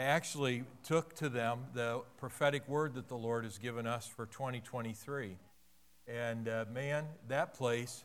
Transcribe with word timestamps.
I 0.00 0.04
actually 0.04 0.62
took 0.84 1.16
to 1.16 1.28
them 1.28 1.64
the 1.74 2.02
prophetic 2.18 2.68
word 2.68 2.94
that 2.94 3.08
the 3.08 3.16
Lord 3.16 3.42
has 3.42 3.58
given 3.58 3.84
us 3.84 4.06
for 4.06 4.26
2023. 4.26 5.36
And 6.06 6.48
uh, 6.48 6.66
man, 6.72 7.04
that 7.26 7.54
place, 7.54 8.04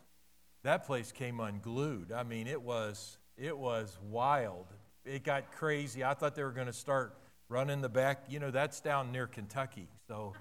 that 0.63 0.87
place 0.87 1.11
came 1.11 1.39
unglued. 1.39 2.11
I 2.11 2.23
mean, 2.23 2.47
it 2.47 2.59
was, 2.59 3.19
it 3.37 3.55
was 3.55 3.95
wild. 4.09 4.65
It 5.05 5.23
got 5.23 5.51
crazy. 5.51 6.03
I 6.03 6.15
thought 6.15 6.33
they 6.33 6.41
were 6.41 6.51
going 6.51 6.65
to 6.65 6.73
start 6.73 7.15
running 7.47 7.81
the 7.81 7.89
back. 7.89 8.23
You 8.27 8.39
know, 8.39 8.49
that's 8.49 8.79
down 8.79 9.11
near 9.11 9.27
Kentucky. 9.27 9.87
So 10.07 10.33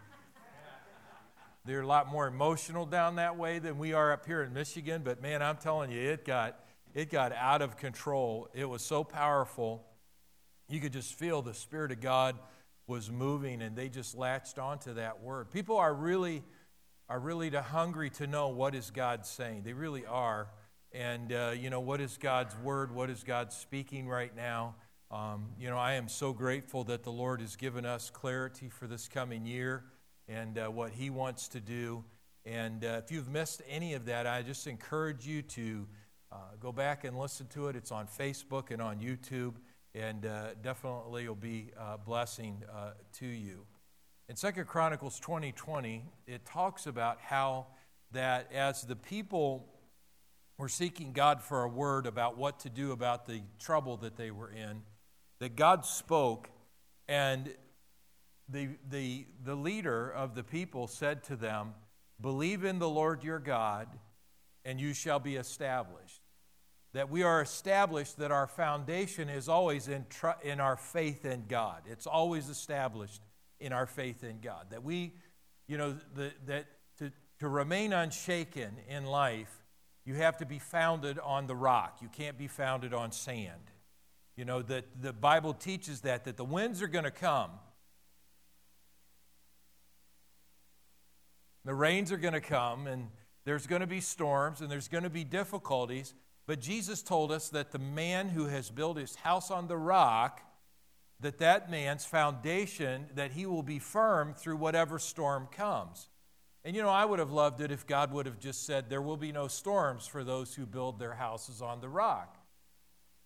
they're 1.66 1.82
a 1.82 1.86
lot 1.86 2.10
more 2.10 2.28
emotional 2.28 2.86
down 2.86 3.16
that 3.16 3.36
way 3.36 3.58
than 3.58 3.76
we 3.76 3.92
are 3.92 4.10
up 4.10 4.24
here 4.24 4.42
in 4.42 4.54
Michigan. 4.54 5.02
But 5.04 5.20
man, 5.20 5.42
I'm 5.42 5.58
telling 5.58 5.90
you, 5.90 6.00
it 6.00 6.24
got, 6.24 6.60
it 6.94 7.10
got 7.10 7.30
out 7.34 7.60
of 7.60 7.76
control. 7.76 8.48
It 8.54 8.64
was 8.64 8.80
so 8.80 9.04
powerful 9.04 9.84
you 10.72 10.80
could 10.80 10.92
just 10.92 11.14
feel 11.14 11.42
the 11.42 11.52
Spirit 11.52 11.92
of 11.92 12.00
God 12.00 12.38
was 12.86 13.10
moving, 13.10 13.60
and 13.60 13.76
they 13.76 13.90
just 13.90 14.16
latched 14.16 14.58
onto 14.58 14.94
that 14.94 15.20
word. 15.20 15.50
People 15.50 15.76
are 15.76 15.92
really 15.92 16.42
are 17.10 17.20
really 17.20 17.50
hungry 17.50 18.08
to 18.08 18.26
know 18.26 18.48
what 18.48 18.74
is 18.74 18.90
God 18.90 19.26
saying. 19.26 19.64
They 19.64 19.74
really 19.74 20.06
are, 20.06 20.48
and 20.90 21.30
uh, 21.30 21.52
you 21.54 21.68
know 21.68 21.80
what 21.80 22.00
is 22.00 22.16
God's 22.16 22.56
word? 22.56 22.90
What 22.90 23.10
is 23.10 23.22
God 23.22 23.52
speaking 23.52 24.08
right 24.08 24.34
now? 24.34 24.76
Um, 25.10 25.48
you 25.58 25.68
know, 25.68 25.76
I 25.76 25.94
am 25.94 26.08
so 26.08 26.32
grateful 26.32 26.84
that 26.84 27.02
the 27.02 27.12
Lord 27.12 27.42
has 27.42 27.54
given 27.54 27.84
us 27.84 28.08
clarity 28.08 28.70
for 28.70 28.86
this 28.86 29.08
coming 29.08 29.44
year 29.44 29.84
and 30.26 30.56
uh, 30.56 30.68
what 30.68 30.92
He 30.92 31.10
wants 31.10 31.48
to 31.48 31.60
do. 31.60 32.02
And 32.46 32.82
uh, 32.82 33.02
if 33.04 33.12
you've 33.12 33.28
missed 33.28 33.60
any 33.68 33.92
of 33.92 34.06
that, 34.06 34.26
I 34.26 34.40
just 34.40 34.66
encourage 34.66 35.26
you 35.26 35.42
to 35.42 35.86
uh, 36.32 36.36
go 36.58 36.72
back 36.72 37.04
and 37.04 37.18
listen 37.18 37.46
to 37.48 37.68
it. 37.68 37.76
It's 37.76 37.92
on 37.92 38.06
Facebook 38.06 38.70
and 38.70 38.80
on 38.80 39.00
YouTube 39.00 39.56
and 39.94 40.24
uh, 40.24 40.54
definitely 40.62 41.28
will 41.28 41.34
be 41.34 41.70
a 41.78 41.98
blessing 41.98 42.62
uh, 42.72 42.92
to 43.14 43.26
you. 43.26 43.66
In 44.28 44.36
Second 44.36 44.66
Chronicles 44.66 45.20
20:20, 45.20 45.54
20, 45.54 46.04
it 46.26 46.44
talks 46.46 46.86
about 46.86 47.20
how 47.20 47.66
that 48.12 48.50
as 48.52 48.82
the 48.82 48.96
people 48.96 49.68
were 50.58 50.68
seeking 50.68 51.12
God 51.12 51.42
for 51.42 51.64
a 51.64 51.68
word 51.68 52.06
about 52.06 52.38
what 52.38 52.60
to 52.60 52.70
do 52.70 52.92
about 52.92 53.26
the 53.26 53.42
trouble 53.58 53.96
that 53.98 54.16
they 54.16 54.30
were 54.30 54.50
in, 54.50 54.82
that 55.40 55.56
God 55.56 55.84
spoke, 55.84 56.50
and 57.08 57.52
the, 58.48 58.68
the, 58.88 59.26
the 59.44 59.54
leader 59.54 60.10
of 60.10 60.34
the 60.34 60.44
people 60.44 60.86
said 60.86 61.24
to 61.24 61.36
them, 61.36 61.74
Believe 62.20 62.64
in 62.64 62.78
the 62.78 62.88
Lord 62.88 63.24
your 63.24 63.38
God, 63.38 63.88
and 64.64 64.80
you 64.80 64.94
shall 64.94 65.18
be 65.18 65.36
established 65.36 66.21
that 66.92 67.10
we 67.10 67.22
are 67.22 67.40
established 67.40 68.18
that 68.18 68.30
our 68.30 68.46
foundation 68.46 69.28
is 69.28 69.48
always 69.48 69.88
in, 69.88 70.04
tr- 70.10 70.40
in 70.42 70.60
our 70.60 70.76
faith 70.76 71.24
in 71.24 71.44
God. 71.48 71.82
It's 71.86 72.06
always 72.06 72.48
established 72.48 73.22
in 73.60 73.72
our 73.72 73.86
faith 73.86 74.24
in 74.24 74.40
God. 74.40 74.66
That 74.70 74.84
we, 74.84 75.14
you 75.66 75.78
know, 75.78 75.96
the, 76.14 76.32
that 76.46 76.66
to, 76.98 77.10
to 77.38 77.48
remain 77.48 77.92
unshaken 77.92 78.76
in 78.88 79.06
life, 79.06 79.62
you 80.04 80.14
have 80.14 80.36
to 80.38 80.46
be 80.46 80.58
founded 80.58 81.18
on 81.18 81.46
the 81.46 81.54
rock. 81.54 81.98
You 82.02 82.08
can't 82.08 82.36
be 82.36 82.48
founded 82.48 82.92
on 82.92 83.12
sand. 83.12 83.70
You 84.36 84.44
know, 84.44 84.60
that 84.62 84.84
the 85.00 85.12
Bible 85.12 85.54
teaches 85.54 86.00
that, 86.02 86.24
that 86.24 86.36
the 86.36 86.44
winds 86.44 86.82
are 86.82 86.88
going 86.88 87.04
to 87.04 87.10
come. 87.10 87.50
The 91.64 91.74
rains 91.74 92.10
are 92.10 92.16
going 92.16 92.34
to 92.34 92.40
come, 92.40 92.86
and 92.86 93.08
there's 93.44 93.66
going 93.66 93.80
to 93.80 93.86
be 93.86 94.00
storms, 94.00 94.60
and 94.60 94.70
there's 94.70 94.88
going 94.88 95.04
to 95.04 95.10
be 95.10 95.22
difficulties. 95.22 96.12
But 96.46 96.60
Jesus 96.60 97.02
told 97.02 97.30
us 97.30 97.48
that 97.50 97.70
the 97.70 97.78
man 97.78 98.28
who 98.28 98.46
has 98.46 98.70
built 98.70 98.96
his 98.96 99.14
house 99.16 99.50
on 99.50 99.68
the 99.68 99.76
rock, 99.76 100.40
that 101.20 101.38
that 101.38 101.70
man's 101.70 102.04
foundation, 102.04 103.06
that 103.14 103.32
he 103.32 103.46
will 103.46 103.62
be 103.62 103.78
firm 103.78 104.34
through 104.34 104.56
whatever 104.56 104.98
storm 104.98 105.48
comes. 105.50 106.08
And 106.64 106.76
you 106.76 106.82
know, 106.82 106.88
I 106.88 107.04
would 107.04 107.18
have 107.18 107.32
loved 107.32 107.60
it 107.60 107.70
if 107.70 107.86
God 107.86 108.12
would 108.12 108.26
have 108.26 108.38
just 108.38 108.66
said, 108.66 108.88
There 108.88 109.02
will 109.02 109.16
be 109.16 109.32
no 109.32 109.48
storms 109.48 110.06
for 110.06 110.24
those 110.24 110.54
who 110.54 110.66
build 110.66 110.98
their 110.98 111.14
houses 111.14 111.62
on 111.62 111.80
the 111.80 111.88
rock. 111.88 112.38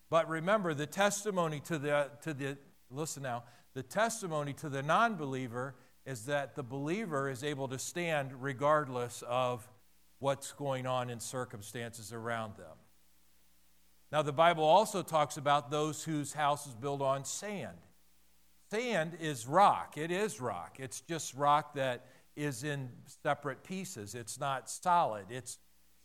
But 0.08 0.28
remember, 0.28 0.72
the 0.72 0.86
testimony 0.86 1.60
to 1.60 1.78
the, 1.78 2.10
to 2.22 2.32
the 2.32 2.56
listen 2.90 3.22
now, 3.22 3.44
the 3.74 3.82
testimony 3.82 4.52
to 4.54 4.68
the 4.68 4.82
non 4.82 5.16
believer 5.16 5.74
is 6.04 6.26
that 6.26 6.54
the 6.54 6.62
believer 6.62 7.28
is 7.28 7.42
able 7.42 7.68
to 7.68 7.78
stand 7.78 8.32
regardless 8.40 9.22
of 9.26 9.68
what's 10.18 10.52
going 10.52 10.86
on 10.86 11.10
in 11.10 11.20
circumstances 11.20 12.12
around 12.12 12.56
them. 12.56 12.76
Now, 14.16 14.22
the 14.22 14.32
Bible 14.32 14.64
also 14.64 15.02
talks 15.02 15.36
about 15.36 15.70
those 15.70 16.02
whose 16.02 16.32
house 16.32 16.66
is 16.66 16.74
built 16.74 17.02
on 17.02 17.26
sand. 17.26 17.76
Sand 18.70 19.12
is 19.20 19.46
rock. 19.46 19.98
It 19.98 20.10
is 20.10 20.40
rock. 20.40 20.78
It's 20.78 21.02
just 21.02 21.34
rock 21.34 21.74
that 21.74 22.06
is 22.34 22.64
in 22.64 22.88
separate 23.22 23.62
pieces. 23.62 24.14
It's 24.14 24.40
not 24.40 24.70
solid. 24.70 25.26
It's 25.28 25.58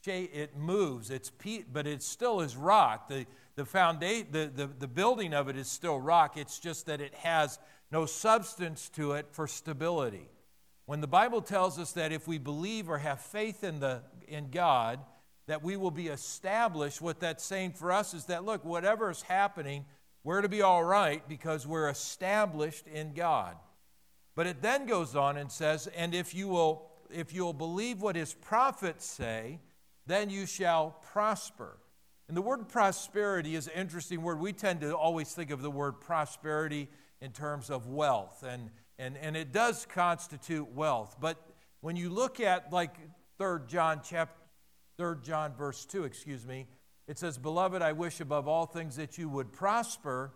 it 0.05 0.57
moves. 0.57 1.09
It's 1.09 1.29
pe- 1.29 1.63
but 1.71 1.87
it 1.87 2.03
still 2.03 2.41
is 2.41 2.57
rock. 2.57 3.07
The 3.07 3.25
the 3.55 3.63
foundation, 3.63 4.27
the, 4.31 4.51
the, 4.53 4.67
the 4.67 4.89
building 4.89 5.33
of 5.33 5.47
it 5.47 5.55
is 5.55 5.69
still 5.69 5.97
rock. 5.97 6.35
It's 6.35 6.59
just 6.59 6.87
that 6.87 6.99
it 6.99 7.15
has 7.15 7.59
no 7.93 8.05
substance 8.05 8.89
to 8.89 9.13
it 9.13 9.27
for 9.31 9.47
stability. 9.47 10.27
When 10.85 10.99
the 10.99 11.07
Bible 11.07 11.41
tells 11.41 11.79
us 11.79 11.93
that 11.93 12.11
if 12.11 12.27
we 12.27 12.39
believe 12.39 12.89
or 12.89 12.97
have 12.97 13.21
faith 13.21 13.63
in 13.63 13.79
the 13.79 14.01
in 14.27 14.49
God, 14.51 14.99
that 15.47 15.63
we 15.63 15.77
will 15.77 15.91
be 15.91 16.07
established. 16.07 17.01
What 17.01 17.19
that's 17.19 17.43
saying 17.43 17.73
for 17.73 17.91
us 17.91 18.13
is 18.13 18.25
that, 18.25 18.45
look, 18.45 18.63
whatever 18.63 19.09
is 19.09 19.21
happening, 19.21 19.85
we're 20.23 20.41
to 20.41 20.49
be 20.49 20.61
all 20.61 20.83
right 20.83 21.27
because 21.27 21.65
we're 21.65 21.89
established 21.89 22.87
in 22.87 23.13
God. 23.13 23.55
But 24.35 24.47
it 24.47 24.61
then 24.61 24.85
goes 24.85 25.15
on 25.15 25.37
and 25.37 25.51
says, 25.51 25.87
and 25.87 26.13
if 26.15 26.33
you 26.33 26.47
will, 26.47 26.91
if 27.09 27.33
you'll 27.33 27.53
believe 27.53 28.01
what 28.01 28.15
his 28.15 28.33
prophets 28.33 29.05
say, 29.05 29.59
then 30.05 30.29
you 30.29 30.45
shall 30.45 30.95
prosper. 31.11 31.77
And 32.27 32.37
the 32.37 32.41
word 32.41 32.69
prosperity 32.69 33.55
is 33.55 33.67
an 33.67 33.73
interesting 33.75 34.21
word. 34.21 34.39
We 34.39 34.53
tend 34.53 34.81
to 34.81 34.95
always 34.95 35.33
think 35.33 35.51
of 35.51 35.61
the 35.61 35.71
word 35.71 35.99
prosperity 35.99 36.87
in 37.19 37.31
terms 37.31 37.69
of 37.69 37.87
wealth, 37.87 38.43
and, 38.47 38.71
and, 38.97 39.17
and 39.17 39.37
it 39.37 39.51
does 39.51 39.85
constitute 39.85 40.71
wealth. 40.73 41.17
But 41.19 41.37
when 41.81 41.95
you 41.95 42.09
look 42.09 42.39
at 42.39 42.71
like 42.71 42.95
3 43.37 43.59
John 43.67 44.01
chapter 44.03 44.40
3 45.01 45.15
John, 45.23 45.55
verse 45.55 45.83
2, 45.85 46.03
excuse 46.03 46.45
me, 46.45 46.67
it 47.07 47.17
says, 47.17 47.39
Beloved, 47.39 47.81
I 47.81 47.91
wish 47.93 48.19
above 48.19 48.47
all 48.47 48.67
things 48.67 48.97
that 48.97 49.17
you 49.17 49.29
would 49.29 49.51
prosper 49.51 50.31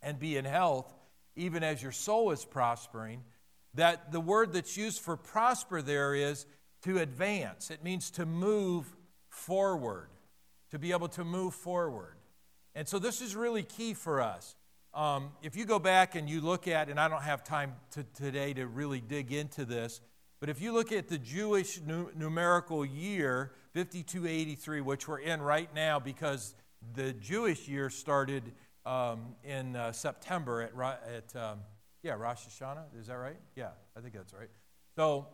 and 0.00 0.16
be 0.16 0.36
in 0.36 0.44
health, 0.44 0.94
even 1.34 1.64
as 1.64 1.82
your 1.82 1.90
soul 1.90 2.30
is 2.30 2.44
prospering. 2.44 3.24
That 3.74 4.12
the 4.12 4.20
word 4.20 4.52
that's 4.52 4.76
used 4.76 5.00
for 5.00 5.16
prosper 5.16 5.82
there 5.82 6.14
is 6.14 6.46
to 6.82 6.98
advance, 6.98 7.72
it 7.72 7.82
means 7.82 8.12
to 8.12 8.26
move 8.26 8.86
forward, 9.28 10.10
to 10.70 10.78
be 10.78 10.92
able 10.92 11.08
to 11.08 11.24
move 11.24 11.52
forward. 11.52 12.14
And 12.76 12.86
so 12.86 13.00
this 13.00 13.20
is 13.20 13.34
really 13.34 13.64
key 13.64 13.94
for 13.94 14.20
us. 14.20 14.54
Um, 14.94 15.32
if 15.42 15.56
you 15.56 15.64
go 15.64 15.80
back 15.80 16.14
and 16.14 16.30
you 16.30 16.40
look 16.40 16.68
at, 16.68 16.88
and 16.88 17.00
I 17.00 17.08
don't 17.08 17.22
have 17.22 17.42
time 17.42 17.74
to, 17.94 18.04
today 18.14 18.54
to 18.54 18.68
really 18.68 19.00
dig 19.00 19.32
into 19.32 19.64
this, 19.64 20.00
but 20.38 20.48
if 20.48 20.62
you 20.62 20.72
look 20.72 20.92
at 20.92 21.08
the 21.08 21.18
Jewish 21.18 21.80
numerical 21.82 22.84
year, 22.84 23.50
5283, 23.74 24.80
which 24.80 25.06
we're 25.06 25.20
in 25.20 25.40
right 25.40 25.72
now 25.74 25.98
because 25.98 26.54
the 26.94 27.12
Jewish 27.12 27.68
year 27.68 27.90
started 27.90 28.42
um, 28.84 29.34
in 29.44 29.76
uh, 29.76 29.92
September 29.92 30.62
at, 30.62 31.04
at 31.14 31.40
um, 31.40 31.58
yeah, 32.02 32.14
Rosh 32.14 32.46
Hashanah. 32.46 32.84
Is 32.98 33.06
that 33.06 33.14
right? 33.14 33.36
Yeah, 33.54 33.70
I 33.96 34.00
think 34.00 34.14
that's 34.14 34.32
right. 34.32 34.48
So 34.96 35.28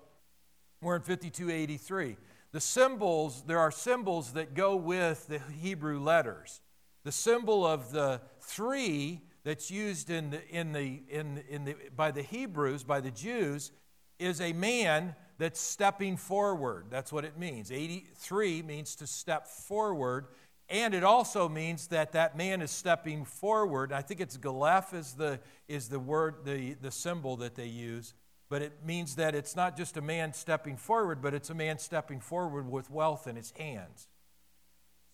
we're 0.83 0.97
in 0.97 1.03
5283. 1.03 2.17
The 2.53 2.61
symbols, 2.61 3.43
there 3.47 3.59
are 3.59 3.71
symbols 3.71 4.33
that 4.33 4.55
go 4.55 4.77
with 4.77 5.27
the 5.29 5.41
Hebrew 5.61 6.01
letters. 6.01 6.61
The 7.05 7.13
symbol 7.13 7.67
of 7.67 7.93
the 7.93 8.21
three 8.41 9.23
that's 9.45 9.71
used 9.71 10.11
in 10.11 10.31
the, 10.31 10.49
in 10.49 10.73
the, 10.73 11.03
in, 11.09 11.43
in 11.49 11.65
the, 11.65 11.77
by 11.95 12.11
the 12.11 12.23
Hebrews, 12.23 12.83
by 12.83 13.01
the 13.01 13.11
Jews, 13.11 13.71
is 14.19 14.41
a 14.41 14.53
man 14.53 15.15
that's 15.39 15.61
stepping 15.61 16.17
forward. 16.17 16.87
That's 16.91 17.13
what 17.13 17.25
it 17.25 17.39
means. 17.39 17.71
83 17.71 18.63
means 18.63 18.97
to 18.97 19.07
step 19.07 19.47
forward. 19.47 20.27
And 20.69 20.95
it 20.95 21.05
also 21.05 21.49
means 21.49 21.89
that 21.89 22.13
that 22.13 22.37
man 22.37 22.61
is 22.61 22.71
stepping 22.71 23.25
forward. 23.25 23.93
I 23.93 24.03
think 24.03 24.21
it's 24.21 24.37
Galef 24.37 24.95
is 24.95 25.13
the, 25.13 25.39
is 25.69 25.89
the 25.89 26.01
word, 26.01 26.45
the, 26.45 26.75
the 26.75 26.91
symbol 26.91 27.37
that 27.37 27.55
they 27.55 27.67
use. 27.67 28.15
But 28.49 28.63
it 28.63 28.73
means 28.85 29.17
that 29.17 29.35
it's 29.35 29.57
not 29.57 29.77
just 29.77 29.97
a 29.97 30.01
man 30.01 30.33
stepping 30.33 30.77
forward, 30.77 31.21
but 31.21 31.35
it's 31.35 31.51
a 31.51 31.55
man 31.55 31.79
stepping 31.79 32.21
forward 32.21 32.71
with 32.71 32.91
wealth 32.91 33.27
in 33.27 33.37
his 33.37 33.51
hands. 33.53 34.09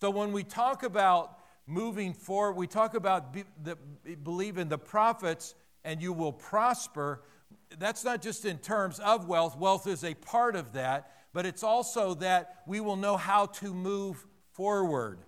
So 0.01 0.11
when 0.11 0.33
we 0.33 0.43
talk 0.43 0.83
about 0.83 1.39
moving 1.67 2.13
forward, 2.13 2.57
we 2.57 2.67
talk 2.67 2.95
about 2.95 3.33
be, 3.33 3.45
the, 3.63 3.77
believe 4.23 4.59
in 4.59 4.69
the 4.69 4.79
prophets 4.79 5.55
and 5.85 6.03
you 6.03 6.13
will 6.13 6.33
prosper 6.33 7.23
that's 7.79 8.05
not 8.05 8.23
just 8.23 8.45
in 8.45 8.59
terms 8.59 8.99
of 8.99 9.29
wealth, 9.29 9.57
wealth 9.57 9.87
is 9.87 10.05
a 10.05 10.15
part 10.15 10.57
of 10.57 10.73
that, 10.73 11.11
but 11.33 11.47
it's 11.47 11.63
also 11.63 12.15
that 12.15 12.63
we 12.67 12.81
will 12.81 12.97
know 12.97 13.17
how 13.17 13.47
to 13.47 13.73
move 13.73 14.25
forward. 14.53 15.19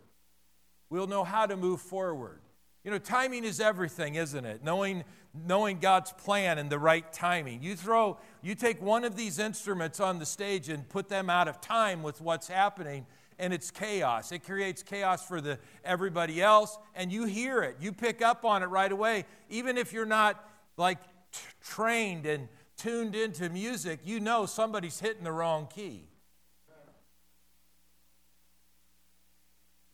We'll 0.91 1.07
know 1.07 1.25
how 1.25 1.47
to 1.47 1.57
move 1.57 1.81
forward. 1.81 2.41
You 2.85 2.91
know, 2.91 2.99
timing 2.99 3.45
is 3.45 3.61
everything, 3.61 4.17
isn't 4.17 4.45
it? 4.45 4.63
Knowing, 4.63 5.05
knowing 5.47 5.79
God's 5.79 6.13
plan 6.13 6.59
and 6.59 6.69
the 6.69 6.79
right 6.79 7.11
timing. 7.13 7.63
You 7.63 7.77
throw, 7.77 8.19
you 8.43 8.55
take 8.55 8.83
one 8.83 9.05
of 9.05 9.17
these 9.17 9.39
instruments 9.39 10.01
on 10.01 10.19
the 10.19 10.27
stage 10.27 10.69
and 10.69 10.87
put 10.89 11.09
them 11.09 11.31
out 11.31 11.49
of 11.49 11.63
time 11.63 12.03
with 12.03 12.21
what's 12.21 12.47
happening, 12.47 13.07
and 13.39 13.55
it's 13.55 13.71
chaos. 13.71 14.33
It 14.33 14.45
creates 14.45 14.83
chaos 14.83 15.27
for 15.27 15.41
the 15.41 15.59
everybody 15.83 16.43
else, 16.43 16.79
and 16.95 17.11
you 17.11 17.25
hear 17.25 17.63
it. 17.63 17.77
You 17.81 17.93
pick 17.93 18.21
up 18.21 18.45
on 18.45 18.63
it 18.63 18.67
right 18.67 18.93
away, 18.93 19.25
even 19.49 19.79
if 19.79 19.95
you're 19.95 20.05
not 20.05 20.47
like 20.77 20.99
t- 21.35 21.41
trained 21.63 22.27
and 22.27 22.49
tuned 22.77 23.15
into 23.15 23.49
music. 23.51 24.01
You 24.05 24.21
know 24.21 24.47
somebody's 24.47 25.01
hitting 25.01 25.25
the 25.25 25.33
wrong 25.33 25.69
key. 25.75 26.09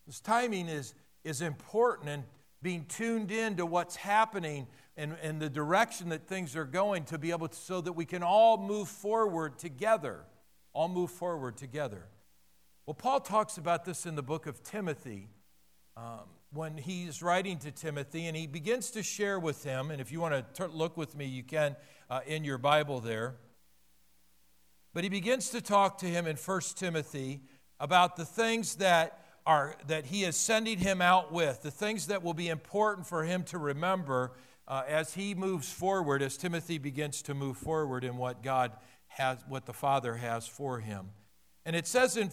This 0.07 0.19
timing 0.19 0.67
is 0.67 0.93
is 1.23 1.41
important 1.41 2.09
and 2.09 2.23
being 2.61 2.85
tuned 2.85 3.31
in 3.31 3.57
to 3.57 3.65
what's 3.65 3.95
happening 3.95 4.67
and, 4.97 5.15
and 5.23 5.39
the 5.39 5.49
direction 5.49 6.09
that 6.09 6.27
things 6.27 6.55
are 6.55 6.65
going 6.65 7.05
to 7.05 7.17
be 7.17 7.31
able 7.31 7.47
to, 7.47 7.55
so 7.55 7.81
that 7.81 7.93
we 7.93 8.05
can 8.05 8.21
all 8.23 8.57
move 8.57 8.87
forward 8.87 9.57
together. 9.57 10.25
All 10.73 10.87
move 10.87 11.11
forward 11.11 11.57
together. 11.57 12.05
Well, 12.85 12.93
Paul 12.93 13.19
talks 13.19 13.57
about 13.57 13.85
this 13.85 14.05
in 14.05 14.15
the 14.15 14.23
book 14.23 14.47
of 14.47 14.63
Timothy 14.63 15.29
um, 15.97 16.27
when 16.53 16.77
he's 16.77 17.23
writing 17.23 17.57
to 17.59 17.71
Timothy, 17.71 18.27
and 18.27 18.35
he 18.35 18.45
begins 18.45 18.91
to 18.91 19.03
share 19.03 19.39
with 19.39 19.63
him. 19.63 19.89
And 19.89 20.01
if 20.01 20.11
you 20.11 20.19
want 20.19 20.53
to 20.55 20.67
look 20.67 20.97
with 20.97 21.15
me, 21.15 21.25
you 21.25 21.43
can 21.43 21.75
uh, 22.09 22.19
in 22.27 22.43
your 22.43 22.57
Bible 22.57 22.99
there. 22.99 23.35
But 24.93 25.03
he 25.03 25.09
begins 25.09 25.49
to 25.51 25.61
talk 25.61 25.97
to 25.99 26.05
him 26.05 26.27
in 26.27 26.35
1 26.35 26.61
Timothy 26.75 27.41
about 27.79 28.17
the 28.17 28.25
things 28.25 28.75
that 28.75 29.25
are, 29.45 29.75
that 29.87 30.05
he 30.05 30.23
is 30.25 30.35
sending 30.35 30.77
him 30.77 31.01
out 31.01 31.31
with, 31.31 31.61
the 31.61 31.71
things 31.71 32.07
that 32.07 32.21
will 32.21 32.33
be 32.33 32.49
important 32.49 33.07
for 33.07 33.23
him 33.23 33.43
to 33.43 33.57
remember 33.57 34.33
uh, 34.67 34.83
as 34.87 35.13
he 35.13 35.33
moves 35.33 35.71
forward, 35.71 36.21
as 36.21 36.37
Timothy 36.37 36.77
begins 36.77 37.21
to 37.23 37.33
move 37.33 37.57
forward 37.57 38.03
in 38.03 38.17
what 38.17 38.43
God 38.43 38.73
has, 39.07 39.37
what 39.47 39.65
the 39.65 39.73
Father 39.73 40.15
has 40.15 40.47
for 40.47 40.79
him. 40.79 41.09
And 41.65 41.75
it 41.75 41.87
says 41.87 42.17
in 42.17 42.31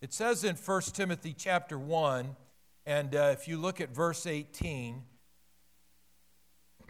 it 0.00 0.12
says 0.12 0.44
in 0.44 0.56
1 0.56 0.80
Timothy 0.92 1.34
chapter 1.36 1.78
1, 1.78 2.36
and 2.86 3.14
uh, 3.14 3.30
if 3.32 3.48
you 3.48 3.58
look 3.58 3.80
at 3.80 3.94
verse 3.94 4.26
18, 4.26 5.02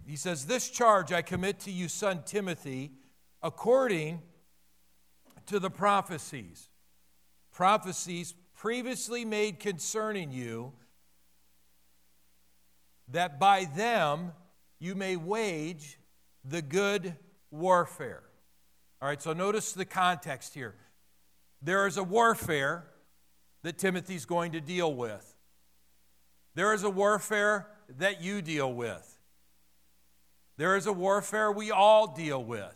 he 0.07 0.17
says, 0.17 0.47
This 0.47 0.71
charge 0.71 1.13
I 1.13 1.23
commit 1.23 1.61
to 1.61 1.71
you, 1.71 1.89
son 1.89 2.23
Timothy, 2.25 2.93
according 3.43 4.23
to 5.47 5.59
the 5.59 5.71
prophecies 5.71 6.69
prophecies 7.59 8.35
previously 8.55 9.25
made 9.25 9.59
concerning 9.59 10.31
you, 10.31 10.73
that 13.09 13.41
by 13.41 13.65
them 13.65 14.31
you 14.79 14.95
may 14.95 15.17
wage 15.17 15.99
the 16.45 16.63
good 16.63 17.17
warfare. 17.51 18.23
All 19.03 19.09
right, 19.09 19.21
so 19.21 19.33
notice 19.33 19.73
the 19.73 19.85
context 19.85 20.55
here. 20.55 20.77
There 21.61 21.89
is 21.89 21.97
a 21.97 22.05
warfare 22.05 22.85
that 23.63 23.79
Timothy's 23.79 24.25
going 24.25 24.53
to 24.53 24.61
deal 24.61 24.95
with. 24.95 25.35
There 26.55 26.75
is 26.75 26.83
a 26.83 26.91
warfare 26.91 27.69
that 27.99 28.23
you 28.23 28.43
deal 28.43 28.73
with. 28.73 29.19
There 30.57 30.77
is 30.77 30.87
a 30.87 30.93
warfare 30.93 31.53
we 31.53 31.71
all 31.71 32.15
deal 32.15 32.43
with. 32.43 32.75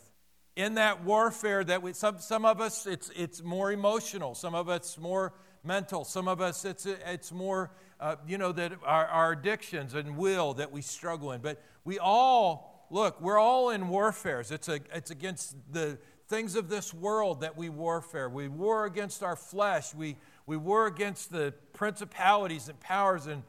In 0.55 0.75
that 0.75 1.03
warfare 1.03 1.65
that 1.65 1.83
we, 1.83 1.93
some, 1.95 2.19
some 2.19 2.45
of 2.45 2.61
us 2.61 2.87
it's, 2.87 3.11
it's 3.17 3.43
more 3.43 3.73
emotional 3.73 4.35
some 4.35 4.55
of 4.55 4.69
us 4.69 4.99
more 4.99 5.33
mental 5.65 6.05
some 6.05 6.29
of 6.29 6.43
us 6.43 6.67
it's, 6.67 6.85
it's 6.85 7.33
more 7.33 7.71
uh, 7.99 8.17
you 8.27 8.37
know 8.37 8.53
that 8.53 8.73
our, 8.85 9.07
our 9.07 9.33
addictions 9.33 9.95
and 9.95 10.17
will 10.17 10.55
that 10.55 10.71
we 10.71 10.83
struggle 10.83 11.33
in. 11.33 11.41
But 11.41 11.63
we 11.85 11.99
all 11.99 12.87
look 12.91 13.21
we're 13.21 13.39
all 13.39 13.71
in 13.71 13.89
warfares. 13.89 14.51
It's, 14.51 14.69
a, 14.69 14.81
it's 14.93 15.11
against 15.11 15.57
the 15.73 15.99
things 16.29 16.55
of 16.55 16.69
this 16.69 16.95
world 16.95 17.41
that 17.43 17.57
we 17.57 17.69
warfare. 17.69 18.29
We 18.29 18.49
war 18.49 18.85
against 18.87 19.23
our 19.23 19.37
flesh. 19.37 19.95
We, 19.95 20.17
we 20.47 20.57
war 20.57 20.87
against 20.87 21.31
the 21.31 21.55
principalities 21.73 22.69
and 22.69 22.79
powers 22.81 23.27
and 23.27 23.43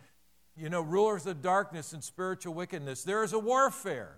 you 0.56 0.69
know 0.69 0.81
rulers 0.81 1.25
of 1.25 1.42
darkness 1.42 1.94
and 1.94 2.04
spiritual 2.04 2.54
wickedness 2.54 3.04
there 3.04 3.24
is 3.24 3.34
a 3.34 3.40
warfare 3.40 4.18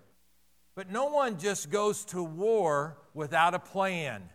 but 0.76 0.92
no 0.92 1.06
one 1.06 1.40
just 1.40 1.72
goes 1.72 2.04
to 2.06 2.22
war 2.22 2.98
without 3.14 3.54
a 3.54 3.60
plan. 3.60 4.30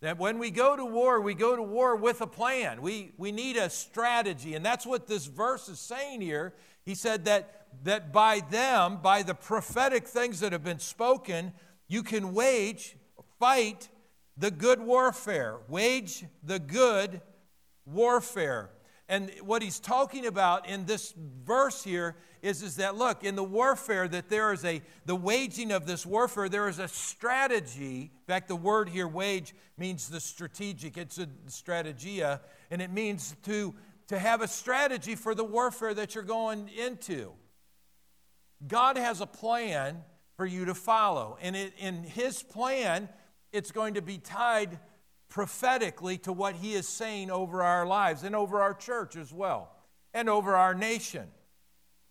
That 0.00 0.16
when 0.16 0.38
we 0.38 0.50
go 0.50 0.74
to 0.74 0.84
war, 0.84 1.20
we 1.20 1.34
go 1.34 1.54
to 1.54 1.62
war 1.62 1.96
with 1.96 2.22
a 2.22 2.26
plan. 2.26 2.80
We, 2.80 3.12
we 3.18 3.30
need 3.30 3.56
a 3.56 3.68
strategy. 3.68 4.54
And 4.54 4.64
that's 4.64 4.86
what 4.86 5.06
this 5.06 5.26
verse 5.26 5.68
is 5.68 5.78
saying 5.78 6.22
here. 6.22 6.54
He 6.84 6.94
said 6.94 7.26
that, 7.26 7.66
that 7.84 8.10
by 8.12 8.40
them, 8.50 9.00
by 9.02 9.22
the 9.22 9.34
prophetic 9.34 10.06
things 10.06 10.40
that 10.40 10.52
have 10.52 10.64
been 10.64 10.78
spoken, 10.78 11.52
you 11.88 12.02
can 12.02 12.32
wage, 12.32 12.96
fight 13.38 13.88
the 14.38 14.50
good 14.50 14.80
warfare. 14.80 15.58
Wage 15.68 16.24
the 16.42 16.58
good 16.58 17.20
warfare. 17.84 18.70
And 19.08 19.30
what 19.42 19.62
he's 19.62 19.80
talking 19.80 20.26
about 20.26 20.68
in 20.68 20.84
this 20.84 21.14
verse 21.16 21.82
here 21.82 22.14
is, 22.42 22.62
is 22.62 22.76
that 22.76 22.94
look, 22.94 23.24
in 23.24 23.36
the 23.36 23.44
warfare, 23.44 24.06
that 24.06 24.28
there 24.28 24.52
is 24.52 24.64
a, 24.64 24.82
the 25.06 25.16
waging 25.16 25.72
of 25.72 25.86
this 25.86 26.04
warfare, 26.04 26.48
there 26.48 26.68
is 26.68 26.78
a 26.78 26.88
strategy. 26.88 28.10
In 28.12 28.26
fact, 28.26 28.48
the 28.48 28.56
word 28.56 28.90
here, 28.90 29.08
wage, 29.08 29.54
means 29.78 30.08
the 30.08 30.20
strategic, 30.20 30.98
it's 30.98 31.18
a 31.18 31.26
strategia, 31.48 32.40
and 32.70 32.82
it 32.82 32.92
means 32.92 33.34
to, 33.44 33.74
to 34.08 34.18
have 34.18 34.42
a 34.42 34.48
strategy 34.48 35.14
for 35.14 35.34
the 35.34 35.44
warfare 35.44 35.94
that 35.94 36.14
you're 36.14 36.22
going 36.22 36.68
into. 36.68 37.32
God 38.66 38.98
has 38.98 39.22
a 39.22 39.26
plan 39.26 40.02
for 40.36 40.44
you 40.44 40.66
to 40.66 40.74
follow, 40.74 41.38
and 41.40 41.56
it, 41.56 41.72
in 41.78 42.02
his 42.02 42.42
plan, 42.42 43.08
it's 43.52 43.70
going 43.72 43.94
to 43.94 44.02
be 44.02 44.18
tied 44.18 44.78
prophetically 45.28 46.18
to 46.18 46.32
what 46.32 46.54
he 46.56 46.74
is 46.74 46.88
saying 46.88 47.30
over 47.30 47.62
our 47.62 47.86
lives 47.86 48.22
and 48.22 48.34
over 48.34 48.60
our 48.60 48.74
church 48.74 49.16
as 49.16 49.32
well 49.32 49.70
and 50.14 50.28
over 50.28 50.56
our 50.56 50.74
nation. 50.74 51.28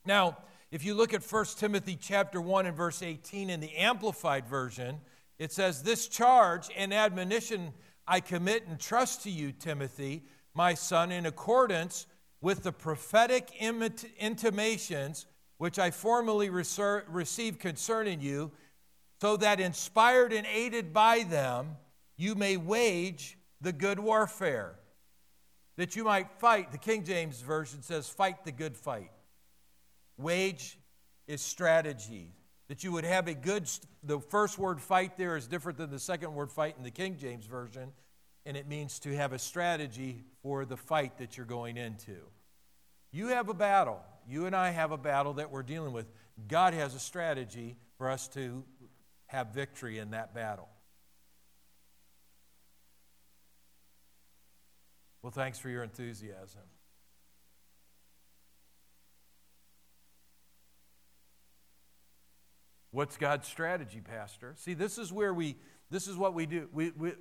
Now, 0.06 0.38
if 0.72 0.86
you 0.86 0.94
look 0.94 1.14
at 1.14 1.24
1 1.24 1.46
Timothy 1.58 1.98
chapter 2.00 2.40
1 2.40 2.66
and 2.66 2.76
verse 2.78 3.02
18 3.02 3.50
in 3.50 3.60
the 3.60 3.76
amplified 3.76 4.48
version, 4.48 5.02
it 5.40 5.52
says, 5.52 5.84
"This 5.84 6.08
charge 6.08 6.70
and 6.76 6.94
admonition 6.94 7.74
I 8.08 8.20
commit 8.20 8.68
and 8.68 8.80
trust 8.80 9.24
to 9.24 9.32
you, 9.32 9.52
Timothy, 9.52 10.24
my 10.54 10.74
son, 10.74 11.12
in 11.12 11.26
accordance 11.26 12.06
with 12.42 12.64
the 12.64 12.72
prophetic 12.72 13.52
intimations 13.60 15.26
which 15.58 15.80
I 15.80 15.90
formerly 15.92 16.50
received 16.50 17.60
concerning 17.60 18.22
you, 18.22 18.52
so 19.22 19.38
that 19.38 19.60
inspired 19.60 20.34
and 20.34 20.46
aided 20.48 20.94
by 20.94 21.24
them, 21.24 21.78
you 22.18 22.36
may 22.36 22.58
wage 22.58 23.38
the 23.62 23.74
good 23.74 24.00
warfare, 24.00 24.76
that 25.76 25.96
you 25.96 26.04
might 26.04 26.32
fight. 26.40 26.72
The 26.72 26.78
King 26.78 27.04
James 27.04 27.42
Version 27.42 27.82
says, 27.82 28.10
fight 28.10 28.46
the 28.46 28.52
good 28.52 28.78
fight. 28.78 29.12
Wage 30.18 30.78
is 31.28 31.42
strategy. 31.42 32.34
That 32.68 32.84
you 32.84 32.92
would 32.92 33.06
have 33.06 33.28
a 33.28 33.34
good, 33.34 33.70
the 34.04 34.20
first 34.20 34.58
word 34.58 34.82
fight 34.82 35.18
there 35.18 35.38
is 35.38 35.48
different 35.48 35.78
than 35.78 35.90
the 35.90 36.00
second 36.00 36.34
word 36.34 36.52
fight 36.52 36.76
in 36.78 36.84
the 36.84 36.92
King 36.92 37.16
James 37.18 37.46
Version, 37.46 37.94
and 38.46 38.58
it 38.58 38.68
means 38.68 39.00
to 39.00 39.16
have 39.16 39.32
a 39.32 39.40
strategy 39.40 40.26
for 40.44 40.66
the 40.66 40.76
fight 40.76 41.18
that 41.18 41.38
you're 41.38 41.46
going 41.46 41.78
into. 41.78 42.18
You 43.12 43.28
have 43.28 43.48
a 43.48 43.54
battle. 43.54 44.02
You 44.28 44.46
and 44.48 44.56
I 44.56 44.72
have 44.72 44.92
a 44.92 44.98
battle 44.98 45.34
that 45.34 45.50
we're 45.50 45.64
dealing 45.64 45.94
with. 45.94 46.12
God 46.50 46.74
has 46.74 46.94
a 46.94 47.00
strategy 47.00 47.78
for 47.98 48.10
us 48.10 48.28
to 48.30 48.64
have 49.28 49.54
victory 49.54 50.00
in 50.00 50.12
that 50.12 50.34
battle. 50.34 50.70
Well, 55.22 55.32
thanks 55.32 55.60
for 55.60 55.70
your 55.70 55.84
enthusiasm. 55.84 56.62
What's 62.92 63.18
God's 63.18 63.48
strategy, 63.48 64.02
Pastor? 64.02 64.54
See, 64.58 64.74
this 64.74 64.98
is 64.98 65.12
where 65.12 65.34
we, 65.34 65.56
this 65.92 66.08
is 66.08 66.16
what 66.16 66.34
we 66.34 66.46
do. 66.46 66.70
We, 66.72 66.92
we, 66.92 67.12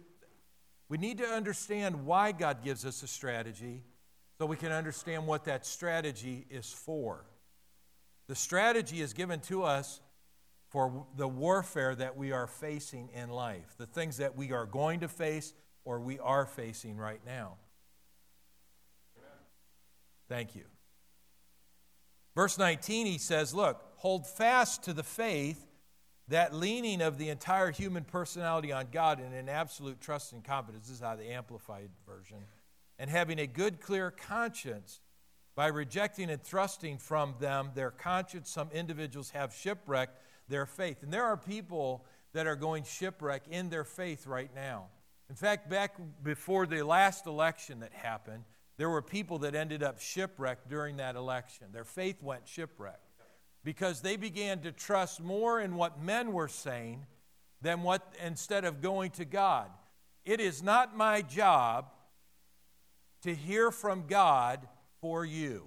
we 0.89 0.99
need 0.99 1.19
to 1.19 1.27
understand 1.27 2.07
why 2.07 2.33
God 2.33 2.63
gives 2.63 2.87
us 2.87 3.03
a 3.03 3.09
strategy 3.09 3.83
so 4.39 4.47
we 4.47 4.57
can 4.57 4.71
understand 4.71 5.27
what 5.27 5.45
that 5.45 5.67
strategy 5.67 6.47
is 6.49 6.73
for. 6.73 7.25
The 8.29 8.35
strategy 8.35 9.01
is 9.01 9.13
given 9.13 9.41
to 9.41 9.65
us 9.65 10.01
for 10.69 11.07
the 11.17 11.29
warfare 11.29 11.95
that 11.95 12.17
we 12.17 12.33
are 12.33 12.47
facing 12.47 13.09
in 13.15 13.31
life, 13.31 13.75
the 13.79 13.87
things 13.87 14.17
that 14.19 14.37
we 14.37 14.53
are 14.53 14.67
going 14.67 15.01
to 15.01 15.09
face 15.09 15.55
or 15.85 16.01
we 16.01 16.19
are 16.19 16.45
facing 16.47 16.97
right 16.97 17.21
now. 17.25 17.55
Thank 20.29 20.57
you. 20.57 20.65
Verse 22.35 22.59
19, 22.59 23.07
he 23.07 23.19
says, 23.19 23.55
Look, 23.55 23.81
hold 23.97 24.27
fast 24.27 24.83
to 24.85 24.93
the 24.93 25.05
faith, 25.05 25.67
that 26.29 26.53
leaning 26.53 27.01
of 27.01 27.19
the 27.19 27.29
entire 27.29 27.71
human 27.71 28.03
personality 28.03 28.73
on 28.73 28.89
God 28.91 29.21
and 29.21 29.33
an 29.33 29.49
absolute 29.49 30.01
trust 30.01 30.33
and 30.33 30.43
confidence. 30.43 30.89
This 30.89 30.97
is 30.97 31.03
how 31.03 31.15
the 31.15 31.31
Amplified 31.31 31.91
version. 32.05 32.39
And 32.99 33.09
having 33.09 33.39
a 33.39 33.47
good, 33.47 33.81
clear 33.81 34.11
conscience, 34.11 35.01
By 35.57 35.69
rejecting 35.69 36.29
and 36.29 36.43
thrusting 36.43 36.99
from 36.99 37.35
them 37.41 37.71
their 37.75 37.91
conscience, 37.91 38.51
some 38.51 38.69
individuals 38.73 39.31
have 39.31 39.55
shipwrecked 39.55 40.21
their 40.49 40.67
faith. 40.67 41.03
And 41.03 41.13
there 41.13 41.25
are 41.25 41.37
people 41.37 42.05
that 42.33 42.47
are 42.47 42.57
going 42.57 42.85
shipwreck 42.85 43.43
in 43.51 43.71
their 43.71 43.85
faith 43.85 44.27
right 44.27 44.51
now. 44.55 44.87
In 45.29 45.35
fact, 45.35 45.69
back 45.69 45.97
before 46.23 46.67
the 46.67 46.85
last 46.85 47.27
election 47.27 47.81
that 47.81 47.93
happened, 47.93 48.45
there 48.77 48.91
were 48.91 49.03
people 49.03 49.39
that 49.39 49.55
ended 49.55 49.83
up 49.83 50.01
shipwrecked 50.01 50.69
during 50.69 50.99
that 50.99 51.17
election. 51.17 51.69
Their 51.73 51.85
faith 51.85 52.23
went 52.23 52.47
shipwrecked 52.47 53.01
because 53.65 54.01
they 54.01 54.17
began 54.17 54.61
to 54.61 54.73
trust 54.73 55.21
more 55.21 55.61
in 55.61 55.75
what 55.75 56.01
men 56.01 56.33
were 56.33 56.49
saying 56.49 57.07
than 57.63 57.83
what 57.83 58.15
instead 58.25 58.65
of 58.65 58.83
going 58.83 59.11
to 59.13 59.25
God. 59.25 59.71
It 60.25 60.41
is 60.41 60.63
not 60.63 60.97
my 60.97 61.23
job 61.23 61.87
to 63.23 63.35
hear 63.35 63.71
from 63.71 64.07
God 64.07 64.69
for 65.01 65.25
you. 65.25 65.67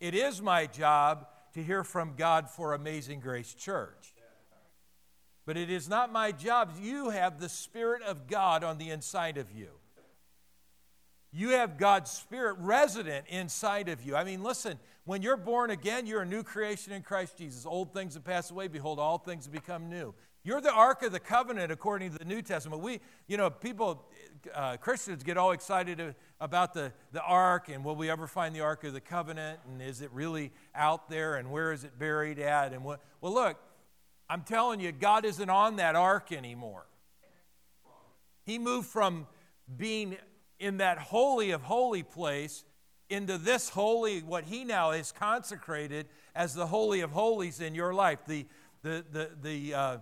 It 0.00 0.14
is 0.14 0.42
my 0.42 0.66
job 0.66 1.26
to 1.56 1.62
hear 1.62 1.82
from 1.82 2.14
God 2.16 2.48
for 2.48 2.74
Amazing 2.74 3.20
Grace 3.20 3.52
Church. 3.54 4.14
But 5.46 5.56
it 5.56 5.70
is 5.70 5.88
not 5.88 6.12
my 6.12 6.32
job. 6.32 6.72
You 6.80 7.10
have 7.10 7.40
the 7.40 7.48
Spirit 7.48 8.02
of 8.02 8.26
God 8.26 8.62
on 8.64 8.78
the 8.78 8.90
inside 8.90 9.38
of 9.38 9.50
you. 9.52 9.68
You 11.32 11.50
have 11.50 11.78
God's 11.78 12.10
Spirit 12.10 12.56
resident 12.58 13.26
inside 13.28 13.88
of 13.88 14.02
you. 14.02 14.16
I 14.16 14.24
mean, 14.24 14.42
listen, 14.42 14.78
when 15.04 15.22
you're 15.22 15.36
born 15.36 15.70
again, 15.70 16.06
you're 16.06 16.22
a 16.22 16.26
new 16.26 16.42
creation 16.42 16.92
in 16.92 17.02
Christ 17.02 17.38
Jesus. 17.38 17.64
Old 17.64 17.92
things 17.92 18.14
have 18.14 18.24
passed 18.24 18.50
away. 18.50 18.68
Behold, 18.68 18.98
all 18.98 19.18
things 19.18 19.44
have 19.44 19.52
become 19.52 19.88
new. 19.88 20.14
You're 20.44 20.60
the 20.60 20.72
Ark 20.72 21.02
of 21.02 21.12
the 21.12 21.20
Covenant 21.20 21.72
according 21.72 22.12
to 22.12 22.18
the 22.18 22.24
New 22.24 22.42
Testament. 22.42 22.82
We, 22.82 23.00
you 23.26 23.36
know, 23.36 23.50
people, 23.50 24.04
uh, 24.54 24.76
Christians 24.76 25.22
get 25.22 25.36
all 25.36 25.52
excited 25.52 26.14
about 26.40 26.74
the, 26.74 26.92
the 27.12 27.22
Ark 27.22 27.68
and 27.68 27.84
will 27.84 27.96
we 27.96 28.10
ever 28.10 28.26
find 28.26 28.54
the 28.54 28.60
Ark 28.60 28.84
of 28.84 28.92
the 28.92 29.00
Covenant 29.00 29.60
and 29.66 29.82
is 29.82 30.00
it 30.00 30.10
really 30.12 30.52
out 30.74 31.08
there 31.08 31.36
and 31.36 31.50
where 31.50 31.72
is 31.72 31.84
it 31.84 31.98
buried 31.98 32.38
at? 32.38 32.72
And 32.72 32.84
what, 32.84 33.00
well, 33.20 33.32
look, 33.32 33.58
I'm 34.28 34.42
telling 34.42 34.80
you, 34.80 34.92
God 34.92 35.24
isn't 35.24 35.50
on 35.50 35.76
that 35.76 35.94
Ark 35.94 36.32
anymore. 36.32 36.86
He 38.44 38.58
moved 38.58 38.88
from 38.88 39.26
being 39.76 40.16
in 40.58 40.78
that 40.78 40.98
holy 40.98 41.50
of 41.50 41.62
holy 41.62 42.02
place 42.02 42.64
into 43.08 43.38
this 43.38 43.68
holy, 43.68 44.20
what 44.20 44.44
he 44.44 44.64
now 44.64 44.90
has 44.90 45.12
consecrated 45.12 46.06
as 46.34 46.54
the 46.54 46.66
holy 46.66 47.00
of 47.00 47.12
holies 47.12 47.60
in 47.60 47.74
your 47.74 47.94
life. 47.94 48.18
The, 48.26 48.46
the, 48.82 49.04
the, 49.10 49.30
the, 49.42 49.74
uh, 49.74 49.98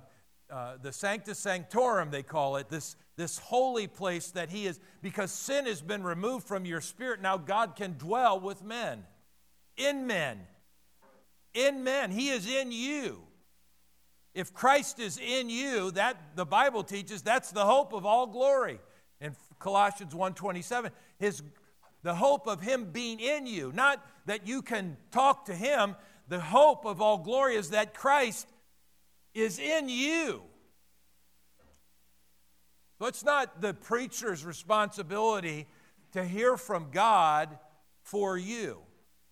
uh, 0.50 0.74
the 0.80 0.92
sanctum 0.92 1.34
sanctorum, 1.34 2.10
they 2.10 2.22
call 2.22 2.56
it, 2.56 2.68
this, 2.68 2.96
this 3.16 3.38
holy 3.38 3.86
place 3.86 4.30
that 4.32 4.50
he 4.50 4.66
is, 4.66 4.78
because 5.02 5.32
sin 5.32 5.66
has 5.66 5.80
been 5.80 6.02
removed 6.02 6.46
from 6.46 6.64
your 6.64 6.80
spirit, 6.80 7.20
now 7.20 7.36
God 7.36 7.76
can 7.76 7.94
dwell 7.98 8.38
with 8.38 8.62
men, 8.62 9.04
in 9.76 10.06
men, 10.06 10.40
in 11.54 11.84
men. 11.84 12.10
He 12.10 12.28
is 12.28 12.46
in 12.46 12.72
you. 12.72 13.22
If 14.34 14.52
Christ 14.52 14.98
is 14.98 15.18
in 15.18 15.48
you, 15.48 15.92
that 15.92 16.16
the 16.34 16.44
Bible 16.44 16.82
teaches 16.82 17.22
that's 17.22 17.52
the 17.52 17.64
hope 17.64 17.92
of 17.92 18.04
all 18.04 18.26
glory. 18.26 18.80
In 19.20 19.36
Colossians 19.60 20.12
1:27, 20.12 20.90
his 21.18 21.42
the 22.02 22.16
hope 22.16 22.46
of 22.46 22.60
him 22.60 22.90
being 22.92 23.18
in 23.18 23.46
you, 23.46 23.72
not 23.72 24.04
that 24.26 24.46
you 24.46 24.60
can 24.60 24.96
talk 25.10 25.46
to 25.46 25.54
him, 25.54 25.96
the 26.28 26.40
hope 26.40 26.84
of 26.84 27.00
all 27.00 27.18
glory 27.18 27.54
is 27.54 27.70
that 27.70 27.94
Christ 27.94 28.46
is 29.34 29.58
in 29.58 29.88
you. 29.88 30.42
So 32.98 33.06
it's 33.06 33.24
not 33.24 33.60
the 33.60 33.74
preacher's 33.74 34.44
responsibility 34.44 35.66
to 36.12 36.24
hear 36.24 36.56
from 36.56 36.88
God 36.92 37.58
for 38.02 38.38
you, 38.38 38.78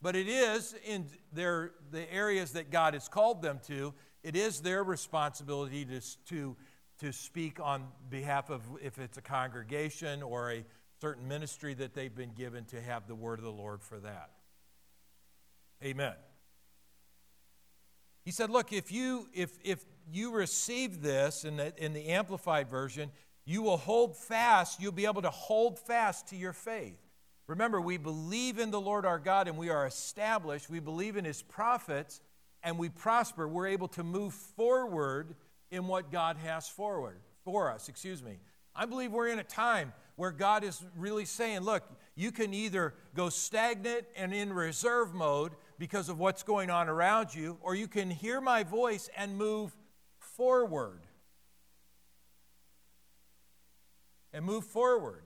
but 0.01 0.17
it 0.17 0.29
is 0.29 0.75
in 0.85 1.07
their, 1.33 1.73
the 1.91 2.13
areas 2.13 2.53
that 2.53 2.71
God 2.71 2.95
has 2.95 3.09
called 3.09 3.41
them 3.41 3.61
to, 3.69 3.95
it 4.23 4.35
is 4.35 4.61
their 4.61 4.83
responsibility 4.83 5.85
to, 5.85 6.01
to, 6.27 6.57
to 6.99 7.13
speak 7.13 7.61
on 7.61 7.87
behalf 8.11 8.51
of, 8.51 8.63
if 8.83 8.99
it's 8.99 9.17
a 9.17 9.23
congregation 9.23 10.23
or 10.23 10.53
a 10.53 10.65
certain 11.01 11.27
ministry 11.27 11.75
that 11.75 11.95
they've 11.95 12.15
been 12.15 12.33
given, 12.33 12.65
to 12.67 12.81
have 12.81 13.07
the 13.07 13.15
word 13.15 13.39
of 13.39 13.45
the 13.45 13.53
Lord 13.53 13.83
for 13.83 13.99
that. 14.01 14.31
Amen. 15.85 16.15
He 18.25 18.31
said, 18.31 18.51
Look, 18.51 18.73
if 18.73 18.93
you, 18.93 19.29
if, 19.35 19.59
if 19.65 19.85
you 20.13 20.33
receive 20.33 21.03
this 21.03 21.45
in 21.45 21.57
the, 21.57 21.73
in 21.83 21.93
the 21.93 22.09
Amplified 22.09 22.69
Version, 22.69 23.11
you 23.45 23.63
will 23.63 23.77
hold 23.77 24.17
fast, 24.17 24.81
you'll 24.81 24.93
be 24.93 25.07
able 25.07 25.23
to 25.23 25.31
hold 25.31 25.79
fast 25.79 26.29
to 26.29 26.37
your 26.37 26.53
faith. 26.53 26.99
Remember, 27.49 27.81
we 27.81 27.97
believe 27.97 28.59
in 28.59 28.71
the 28.71 28.81
Lord 28.81 29.05
our 29.05 29.19
God 29.19 29.49
and 29.49 29.59
we 29.59 29.69
are 29.69 29.87
established. 29.87 30.71
We 30.71 30.81
believe 30.81 31.17
in 31.17 31.25
his 31.25 31.43
prophets 31.43 32.21
and 32.63 32.79
we 32.79 32.89
prosper. 32.89 33.49
We're 33.49 33.67
able 33.67 33.89
to 33.89 34.05
move 34.05 34.33
forward 34.33 35.35
in 35.71 35.87
what 35.87 36.13
God 36.13 36.37
has 36.37 36.69
forward 36.69 37.19
for 37.45 37.71
us, 37.71 37.89
excuse 37.89 38.23
me. 38.23 38.39
I 38.75 38.87
believe 38.87 39.13
we're 39.13 39.29
in 39.29 39.39
a 39.39 39.45
time 39.45 39.93
where 40.17 40.31
God 40.31 40.65
is 40.65 40.83
really 40.97 41.25
saying, 41.25 41.61
look, 41.61 41.83
you 42.15 42.31
can 42.31 42.55
either 42.55 42.95
go 43.15 43.29
stagnant 43.29 44.05
and 44.17 44.33
in 44.33 44.53
reserve 44.53 45.15
mode 45.15 45.53
because 45.83 46.09
of 46.09 46.17
what's 46.17 46.45
going 46.45 46.71
on 46.71 46.89
around 46.89 47.35
you, 47.35 47.59
or 47.61 47.75
you 47.75 47.89
can 47.89 48.09
hear 48.09 48.41
my 48.41 48.63
voice 48.63 49.11
and 49.17 49.37
move 49.37 49.75
forward. 50.21 51.01
And 54.33 54.45
move 54.45 54.63
forward. 54.63 55.25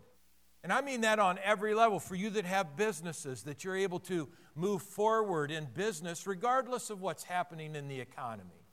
And 0.65 0.73
I 0.73 0.81
mean 0.81 1.03
that 1.03 1.19
on 1.19 1.39
every 1.45 1.75
level. 1.75 2.01
For 2.01 2.15
you 2.15 2.31
that 2.31 2.47
have 2.47 2.75
businesses, 2.75 3.43
that 3.43 3.65
you're 3.65 3.77
able 3.77 3.99
to 4.01 4.31
move 4.55 4.81
forward 4.81 5.51
in 5.51 5.67
business 5.75 6.27
regardless 6.27 6.89
of 6.89 7.03
what's 7.03 7.25
happening 7.25 7.77
in 7.77 7.87
the 7.87 8.01
economy. 8.01 8.65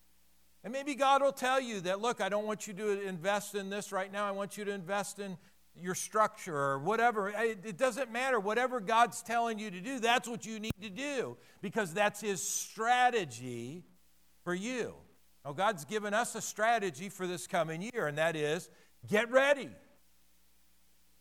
And 0.63 0.72
maybe 0.72 0.96
God 0.96 1.22
will 1.22 1.34
tell 1.34 1.60
you 1.60 1.82
that, 1.82 2.00
look, 2.00 2.22
I 2.22 2.30
don't 2.30 2.48
want 2.48 2.66
you 2.66 2.74
to 2.75 3.06
invest 3.06 3.56
in 3.56 3.70
this 3.70 3.92
right 3.92 4.10
now. 4.10 4.25
I 4.25 4.32
want 4.32 4.58
you 4.58 4.63
to 4.63 4.72
invest 4.72 5.20
in 5.20 5.36
your 5.82 5.96
structure 5.96 6.56
or 6.56 6.80
whatever. 6.80 7.30
It 7.30 7.77
doesn't 7.77 8.12
matter. 8.12 8.39
Whatever 8.39 8.80
God's 8.80 9.22
telling 9.22 9.60
you 9.60 9.72
to 9.72 9.80
do, 9.80 10.00
that's 10.00 10.27
what 10.27 10.46
you 10.46 10.60
need 10.60 10.82
to 10.82 10.89
do 10.89 11.38
because 11.62 11.94
that's 11.94 12.22
His 12.22 12.42
strategy 12.42 13.84
for 14.44 14.53
you. 14.53 14.94
Now, 15.46 15.53
God's 15.53 15.86
given 15.86 16.13
us 16.13 16.36
a 16.36 16.42
strategy 16.42 17.10
for 17.10 17.27
this 17.27 17.48
coming 17.48 17.82
year, 17.82 18.08
and 18.08 18.18
that 18.18 18.36
is 18.36 18.70
get 19.08 19.30
ready 19.32 19.70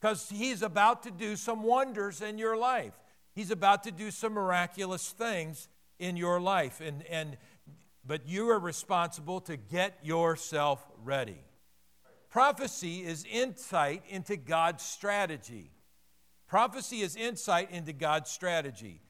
because 0.01 0.29
He's 0.29 0.63
about 0.63 1.03
to 1.05 1.11
do 1.11 1.37
some 1.37 1.63
wonders 1.63 2.21
in 2.21 2.39
your 2.39 2.57
life. 2.57 2.95
He's 3.35 3.51
about 3.51 3.85
to 3.85 3.91
do 3.91 4.11
some 4.11 4.35
miraculous 4.35 5.11
things 5.11 5.69
in 5.99 6.17
your 6.17 6.41
life. 6.41 6.81
And, 6.81 7.05
and, 7.07 7.39
but 8.07 8.29
you 8.29 8.51
are 8.51 8.59
responsible 8.59 9.41
to 9.43 9.57
get 9.57 9.99
yourself 10.03 10.85
ready. 11.03 11.39
Prophecy 12.33 13.05
is 13.05 13.27
insight 13.31 14.05
into 14.09 14.39
God's 14.39 14.83
strategy. 14.83 15.71
Prophecy 16.49 17.03
is 17.03 17.15
insight 17.15 17.71
into 17.71 17.93
God's 17.93 18.31
strategy. 18.31 19.03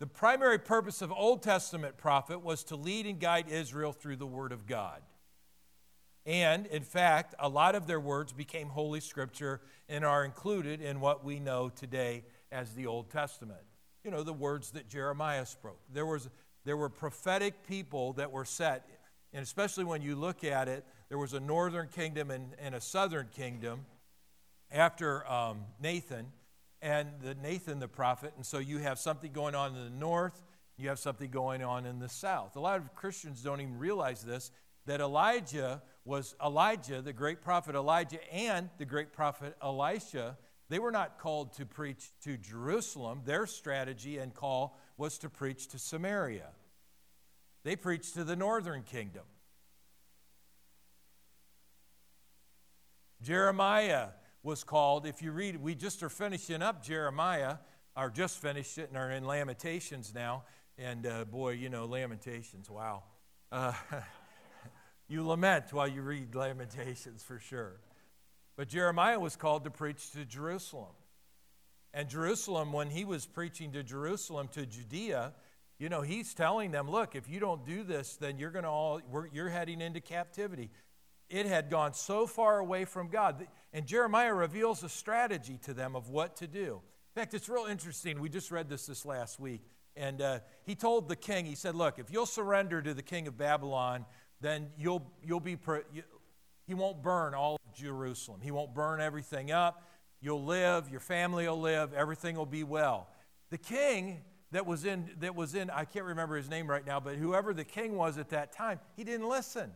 The 0.00 0.06
primary 0.06 0.58
purpose 0.58 1.00
of 1.00 1.10
Old 1.10 1.42
Testament 1.42 1.96
prophet 1.96 2.44
was 2.44 2.64
to 2.64 2.76
lead 2.76 3.06
and 3.06 3.18
guide 3.18 3.46
Israel 3.48 3.92
through 3.92 4.16
the 4.16 4.26
Word 4.26 4.52
of 4.52 4.66
God. 4.66 5.00
And 6.26 6.66
in 6.66 6.82
fact, 6.82 7.34
a 7.38 7.48
lot 7.48 7.74
of 7.74 7.86
their 7.86 8.00
words 8.00 8.34
became 8.34 8.68
Holy 8.68 9.00
Scripture 9.00 9.62
and 9.88 10.04
are 10.04 10.22
included 10.22 10.82
in 10.82 11.00
what 11.00 11.24
we 11.24 11.40
know 11.40 11.70
today 11.70 12.22
as 12.52 12.74
the 12.74 12.86
Old 12.86 13.08
Testament. 13.08 13.62
You 14.04 14.10
know, 14.10 14.22
the 14.22 14.34
words 14.34 14.72
that 14.72 14.90
Jeremiah 14.90 15.46
spoke. 15.46 15.80
There, 15.90 16.04
was, 16.04 16.28
there 16.66 16.76
were 16.76 16.90
prophetic 16.90 17.66
people 17.66 18.12
that 18.14 18.30
were 18.30 18.44
set, 18.44 18.86
and 19.32 19.42
especially 19.42 19.84
when 19.84 20.02
you 20.02 20.16
look 20.16 20.44
at 20.44 20.68
it, 20.68 20.84
there 21.08 21.18
was 21.18 21.32
a 21.32 21.40
northern 21.40 21.88
kingdom 21.88 22.30
and, 22.30 22.54
and 22.58 22.74
a 22.74 22.80
southern 22.80 23.28
kingdom 23.34 23.86
after 24.70 25.26
um, 25.30 25.60
Nathan, 25.80 26.26
and 26.82 27.08
the 27.22 27.34
Nathan 27.34 27.78
the 27.80 27.88
prophet. 27.88 28.34
And 28.36 28.44
so 28.44 28.58
you 28.58 28.78
have 28.78 28.98
something 28.98 29.32
going 29.32 29.54
on 29.54 29.74
in 29.74 29.84
the 29.84 29.90
north, 29.90 30.42
you 30.76 30.88
have 30.88 30.98
something 30.98 31.30
going 31.30 31.62
on 31.62 31.86
in 31.86 31.98
the 31.98 32.08
south. 32.08 32.56
A 32.56 32.60
lot 32.60 32.78
of 32.78 32.94
Christians 32.94 33.42
don't 33.42 33.60
even 33.60 33.78
realize 33.78 34.22
this 34.22 34.50
that 34.86 35.00
Elijah 35.00 35.82
was 36.04 36.34
Elijah, 36.42 37.02
the 37.02 37.12
great 37.12 37.42
prophet 37.42 37.74
Elijah, 37.74 38.18
and 38.32 38.70
the 38.78 38.86
great 38.86 39.12
prophet 39.12 39.54
Elisha 39.62 40.36
they 40.68 40.78
were 40.78 40.90
not 40.90 41.18
called 41.18 41.54
to 41.54 41.66
preach 41.66 42.12
to 42.24 42.36
Jerusalem. 42.36 43.22
Their 43.24 43.46
strategy 43.46 44.18
and 44.18 44.34
call 44.34 44.78
was 44.96 45.18
to 45.18 45.30
preach 45.30 45.68
to 45.68 45.78
Samaria. 45.78 46.48
They 47.64 47.76
preached 47.76 48.14
to 48.14 48.24
the 48.24 48.36
northern 48.36 48.82
kingdom. 48.82 49.22
Jeremiah 53.22 54.08
was 54.42 54.64
called, 54.64 55.06
if 55.06 55.22
you 55.22 55.32
read, 55.32 55.60
we 55.60 55.74
just 55.74 56.02
are 56.02 56.08
finishing 56.08 56.62
up 56.62 56.82
Jeremiah, 56.82 57.56
or 57.96 58.10
just 58.10 58.38
finished 58.38 58.78
it 58.78 58.88
and 58.88 58.96
are 58.96 59.10
in 59.10 59.24
Lamentations 59.24 60.14
now. 60.14 60.44
And 60.78 61.06
uh, 61.06 61.24
boy, 61.24 61.50
you 61.50 61.68
know, 61.68 61.84
Lamentations, 61.86 62.70
wow. 62.70 63.02
Uh, 63.50 63.72
you 65.08 65.26
lament 65.26 65.72
while 65.72 65.88
you 65.88 66.02
read 66.02 66.34
Lamentations 66.34 67.22
for 67.24 67.40
sure. 67.40 67.80
But 68.56 68.68
Jeremiah 68.68 69.18
was 69.18 69.34
called 69.34 69.64
to 69.64 69.70
preach 69.70 70.12
to 70.12 70.24
Jerusalem. 70.24 70.94
And 71.92 72.08
Jerusalem, 72.08 72.72
when 72.72 72.90
he 72.90 73.04
was 73.04 73.26
preaching 73.26 73.72
to 73.72 73.82
Jerusalem, 73.82 74.48
to 74.52 74.64
Judea, 74.66 75.32
you 75.78 75.88
know, 75.88 76.02
he's 76.02 76.34
telling 76.34 76.70
them, 76.70 76.90
look, 76.90 77.14
if 77.16 77.28
you 77.28 77.40
don't 77.40 77.64
do 77.64 77.82
this, 77.82 78.16
then 78.16 78.38
you're 78.38 78.50
going 78.50 78.64
to 78.64 78.70
all, 78.70 79.00
you're 79.32 79.48
heading 79.48 79.80
into 79.80 80.00
captivity. 80.00 80.70
It 81.28 81.46
had 81.46 81.70
gone 81.70 81.92
so 81.94 82.26
far 82.26 82.58
away 82.58 82.84
from 82.84 83.08
God. 83.08 83.46
And 83.72 83.86
Jeremiah 83.86 84.34
reveals 84.34 84.82
a 84.82 84.88
strategy 84.88 85.58
to 85.64 85.74
them 85.74 85.94
of 85.94 86.08
what 86.08 86.36
to 86.36 86.46
do. 86.46 86.80
In 87.14 87.20
fact, 87.20 87.34
it's 87.34 87.48
real 87.48 87.66
interesting. 87.66 88.20
We 88.20 88.28
just 88.28 88.50
read 88.50 88.68
this 88.68 88.86
this 88.86 89.04
last 89.04 89.38
week. 89.38 89.62
And 89.96 90.22
uh, 90.22 90.38
he 90.64 90.74
told 90.74 91.08
the 91.08 91.16
king, 91.16 91.44
he 91.44 91.54
said, 91.54 91.74
look, 91.74 91.98
if 91.98 92.10
you'll 92.10 92.26
surrender 92.26 92.80
to 92.80 92.94
the 92.94 93.02
king 93.02 93.26
of 93.26 93.36
Babylon, 93.36 94.06
then 94.40 94.68
you'll, 94.78 95.10
you'll 95.22 95.40
be, 95.40 95.58
you, 95.92 96.02
he 96.66 96.74
won't 96.74 97.02
burn 97.02 97.34
all 97.34 97.56
of 97.56 97.74
Jerusalem. 97.74 98.40
He 98.42 98.50
won't 98.50 98.74
burn 98.74 99.00
everything 99.00 99.50
up. 99.50 99.82
You'll 100.20 100.44
live, 100.44 100.88
your 100.88 101.00
family 101.00 101.48
will 101.48 101.60
live, 101.60 101.92
everything 101.92 102.36
will 102.36 102.46
be 102.46 102.64
well. 102.64 103.08
The 103.50 103.58
king 103.58 104.20
that 104.52 104.66
was 104.66 104.84
in 104.84 105.10
that 105.20 105.34
was 105.34 105.54
in 105.54 105.70
I 105.70 105.84
can't 105.84 106.04
remember 106.04 106.36
his 106.36 106.48
name 106.48 106.68
right 106.68 106.86
now, 106.86 107.00
but 107.00 107.16
whoever 107.16 107.52
the 107.52 107.64
king 107.64 107.96
was 107.96 108.18
at 108.18 108.30
that 108.30 108.52
time, 108.52 108.80
he 108.96 109.04
didn't 109.04 109.28
listen. 109.28 109.72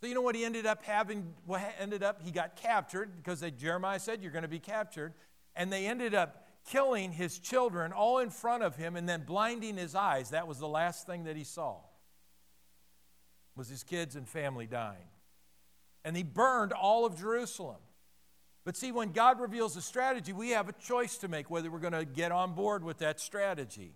So 0.00 0.06
you 0.06 0.14
know 0.14 0.20
what 0.20 0.34
he 0.34 0.44
ended 0.44 0.66
up 0.66 0.84
having? 0.84 1.34
What 1.46 1.62
ended 1.80 2.02
up? 2.02 2.20
He 2.22 2.30
got 2.30 2.56
captured 2.56 3.10
because 3.16 3.40
they, 3.40 3.50
Jeremiah 3.50 3.98
said 3.98 4.22
you're 4.22 4.32
going 4.32 4.42
to 4.42 4.48
be 4.48 4.58
captured, 4.58 5.14
and 5.54 5.72
they 5.72 5.86
ended 5.86 6.14
up 6.14 6.46
killing 6.66 7.12
his 7.12 7.38
children 7.38 7.92
all 7.92 8.18
in 8.18 8.30
front 8.30 8.62
of 8.62 8.76
him 8.76 8.96
and 8.96 9.08
then 9.08 9.22
blinding 9.22 9.76
his 9.76 9.94
eyes. 9.94 10.30
That 10.30 10.48
was 10.48 10.58
the 10.58 10.68
last 10.68 11.06
thing 11.06 11.24
that 11.24 11.36
he 11.36 11.44
saw. 11.44 11.76
Was 13.54 13.68
his 13.68 13.82
kids 13.82 14.16
and 14.16 14.28
family 14.28 14.66
dying. 14.66 15.08
And 16.04 16.16
he 16.16 16.22
burned 16.22 16.72
all 16.72 17.06
of 17.06 17.18
Jerusalem. 17.18 17.76
But 18.64 18.76
see, 18.76 18.92
when 18.92 19.12
God 19.12 19.40
reveals 19.40 19.76
a 19.76 19.80
strategy, 19.80 20.32
we 20.32 20.50
have 20.50 20.68
a 20.68 20.72
choice 20.72 21.18
to 21.18 21.28
make 21.28 21.50
whether 21.50 21.70
we're 21.70 21.78
going 21.78 21.92
to 21.92 22.04
get 22.04 22.32
on 22.32 22.52
board 22.52 22.82
with 22.84 22.98
that 22.98 23.20
strategy. 23.20 23.94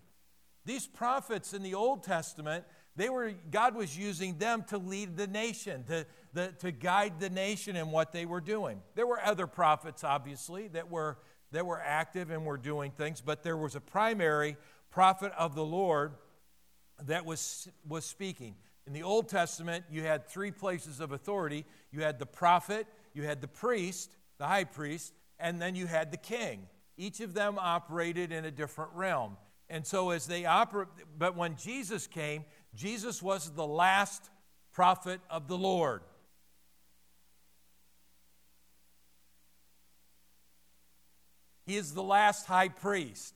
These 0.65 0.87
prophets 0.87 1.53
in 1.53 1.61
the 1.61 1.73
Old 1.73 2.03
Testament, 2.03 2.63
they 2.95 3.09
were, 3.09 3.33
God 3.49 3.75
was 3.75 3.97
using 3.97 4.37
them 4.37 4.63
to 4.67 4.77
lead 4.77 5.15
the 5.15 5.27
nation, 5.27 5.83
to, 5.85 6.05
the, 6.33 6.53
to 6.59 6.71
guide 6.71 7.19
the 7.19 7.29
nation 7.29 7.75
in 7.75 7.91
what 7.91 8.11
they 8.11 8.25
were 8.25 8.41
doing. 8.41 8.81
There 8.95 9.07
were 9.07 9.21
other 9.23 9.47
prophets, 9.47 10.03
obviously, 10.03 10.67
that 10.69 10.89
were, 10.89 11.17
that 11.51 11.65
were 11.65 11.79
active 11.79 12.29
and 12.29 12.45
were 12.45 12.57
doing 12.57 12.91
things, 12.91 13.21
but 13.21 13.43
there 13.43 13.57
was 13.57 13.75
a 13.75 13.81
primary 13.81 14.57
prophet 14.89 15.31
of 15.37 15.55
the 15.55 15.63
Lord 15.63 16.13
that 17.05 17.25
was, 17.25 17.69
was 17.87 18.05
speaking. 18.05 18.55
In 18.87 18.93
the 18.93 19.03
Old 19.03 19.29
Testament, 19.29 19.85
you 19.89 20.03
had 20.03 20.27
three 20.27 20.51
places 20.51 20.99
of 20.99 21.11
authority 21.11 21.65
you 21.91 22.01
had 22.01 22.19
the 22.19 22.25
prophet, 22.25 22.87
you 23.13 23.23
had 23.23 23.41
the 23.41 23.47
priest, 23.47 24.15
the 24.37 24.47
high 24.47 24.63
priest, 24.63 25.13
and 25.39 25.61
then 25.61 25.75
you 25.75 25.87
had 25.87 26.11
the 26.11 26.17
king. 26.17 26.67
Each 26.97 27.19
of 27.19 27.33
them 27.33 27.57
operated 27.59 28.31
in 28.31 28.45
a 28.45 28.51
different 28.51 28.91
realm. 28.93 29.37
And 29.69 29.85
so, 29.87 30.09
as 30.09 30.27
they 30.27 30.45
operate, 30.45 30.89
but 31.17 31.37
when 31.37 31.55
Jesus 31.55 32.05
came, 32.05 32.43
Jesus 32.75 33.21
was 33.21 33.49
the 33.51 33.67
last 33.67 34.29
prophet 34.71 35.19
of 35.29 35.47
the 35.47 35.57
Lord. 35.57 36.01
He 41.65 41.77
is 41.77 41.93
the 41.93 42.03
last 42.03 42.45
high 42.47 42.69
priest. 42.69 43.33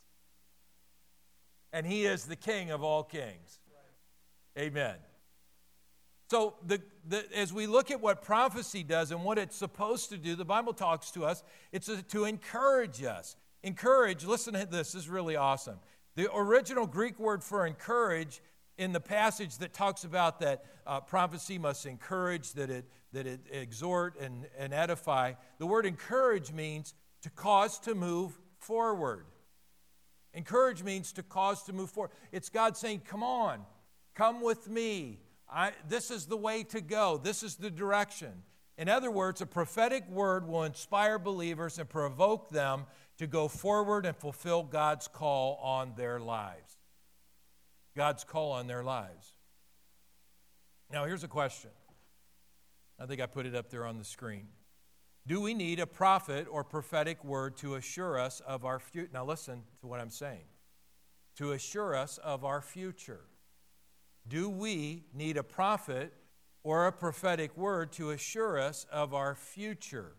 And 1.72 1.86
he 1.86 2.06
is 2.06 2.26
the 2.26 2.36
king 2.36 2.72
of 2.72 2.84
all 2.84 3.04
kings. 3.04 3.60
Amen. 4.58 4.96
So, 6.30 6.56
the, 6.66 6.82
the, 7.08 7.24
as 7.38 7.54
we 7.54 7.68
look 7.68 7.92
at 7.92 8.02
what 8.02 8.24
prophecy 8.24 8.84
does 8.84 9.12
and 9.12 9.24
what 9.24 9.38
it's 9.38 9.56
supposed 9.56 10.10
to 10.10 10.18
do, 10.18 10.36
the 10.36 10.46
Bible 10.46 10.74
talks 10.74 11.12
to 11.12 11.26
us, 11.26 11.44
it's 11.72 11.88
a, 11.88 12.02
to 12.04 12.26
encourage 12.26 13.04
us. 13.04 13.36
Encourage, 13.62 14.26
listen 14.26 14.54
to 14.54 14.60
this, 14.66 14.94
this 14.94 14.96
is 14.96 15.10
really 15.10 15.36
awesome. 15.36 15.78
The 16.16 16.34
original 16.34 16.88
Greek 16.88 17.20
word 17.20 17.44
for 17.44 17.66
encourage 17.68 18.42
in 18.78 18.92
the 18.92 19.00
passage 19.00 19.58
that 19.60 19.74
talks 19.74 20.04
about 20.04 20.40
that 20.40 20.66
uh, 20.86 21.00
prophecy 21.00 21.58
must 21.58 21.86
encourage, 21.86 22.54
that 22.54 22.70
it, 22.70 22.86
that 23.14 23.26
it 23.26 23.40
exhort 23.52 24.20
and, 24.20 24.48
and 24.58 24.74
edify, 24.74 25.34
the 25.60 25.66
word 25.66 25.86
encourage 25.86 26.52
means 26.52 26.94
to 27.22 27.30
cause 27.30 27.80
to 27.80 27.96
move 27.96 28.38
forward. 28.60 29.26
Encourage 30.34 30.84
means 30.84 31.14
to 31.14 31.24
cause 31.24 31.64
to 31.64 31.74
move 31.74 31.90
forward. 31.90 32.12
It's 32.32 32.50
God 32.50 32.76
saying, 32.76 33.04
Come 33.06 33.24
on, 33.24 33.62
come 34.14 34.42
with 34.42 34.70
me. 34.70 35.20
I, 35.50 35.72
this 35.88 36.12
is 36.12 36.26
the 36.26 36.38
way 36.38 36.64
to 36.64 36.82
go, 36.82 37.18
this 37.18 37.44
is 37.44 37.56
the 37.56 37.70
direction. 37.70 38.44
In 38.78 38.90
other 38.90 39.10
words, 39.10 39.40
a 39.40 39.46
prophetic 39.46 40.10
word 40.10 40.46
will 40.46 40.66
inspire 40.66 41.18
believers 41.18 41.80
and 41.80 41.88
provoke 41.88 42.50
them 42.50 42.86
to 43.18 43.28
go 43.28 43.48
forward 43.48 44.06
and 44.06 44.16
fulfill 44.18 44.64
God's 44.64 45.08
call 45.08 45.58
on 45.64 45.94
their 45.96 46.20
lives. 46.20 46.76
God's 47.96 48.24
call 48.24 48.52
on 48.52 48.68
their 48.68 48.84
lives. 48.84 49.34
Now, 50.92 51.06
here's 51.06 51.24
a 51.24 51.28
question. 51.28 51.72
I 53.00 53.06
think 53.06 53.22
I 53.22 53.26
put 53.26 53.46
it 53.46 53.56
up 53.56 53.70
there 53.70 53.86
on 53.86 53.98
the 53.98 54.04
screen. 54.04 54.48
Do 55.28 55.42
we 55.42 55.54
need 55.54 55.80
a 55.80 55.88
prophet 55.88 56.48
or 56.50 56.64
prophetic 56.64 57.24
word 57.24 57.58
to 57.58 57.76
assure 57.76 58.20
us 58.20 58.42
of 58.42 58.64
our 58.64 58.80
future? 58.80 59.10
Now, 59.12 59.26
listen 59.26 59.64
to 59.82 59.88
what 59.88 60.00
I'm 60.00 60.12
saying. 60.12 60.46
To 61.38 61.52
assure 61.52 61.96
us 61.96 62.20
of 62.20 62.46
our 62.46 62.62
future. 62.62 63.22
Do 64.28 64.50
we 64.50 65.06
need 65.14 65.38
a 65.38 65.44
prophet 65.44 66.14
or 66.64 66.88
a 66.88 66.92
prophetic 66.92 67.56
word 67.58 67.92
to 67.94 68.12
assure 68.12 68.60
us 68.60 68.86
of 68.92 69.14
our 69.14 69.36
future? 69.36 70.14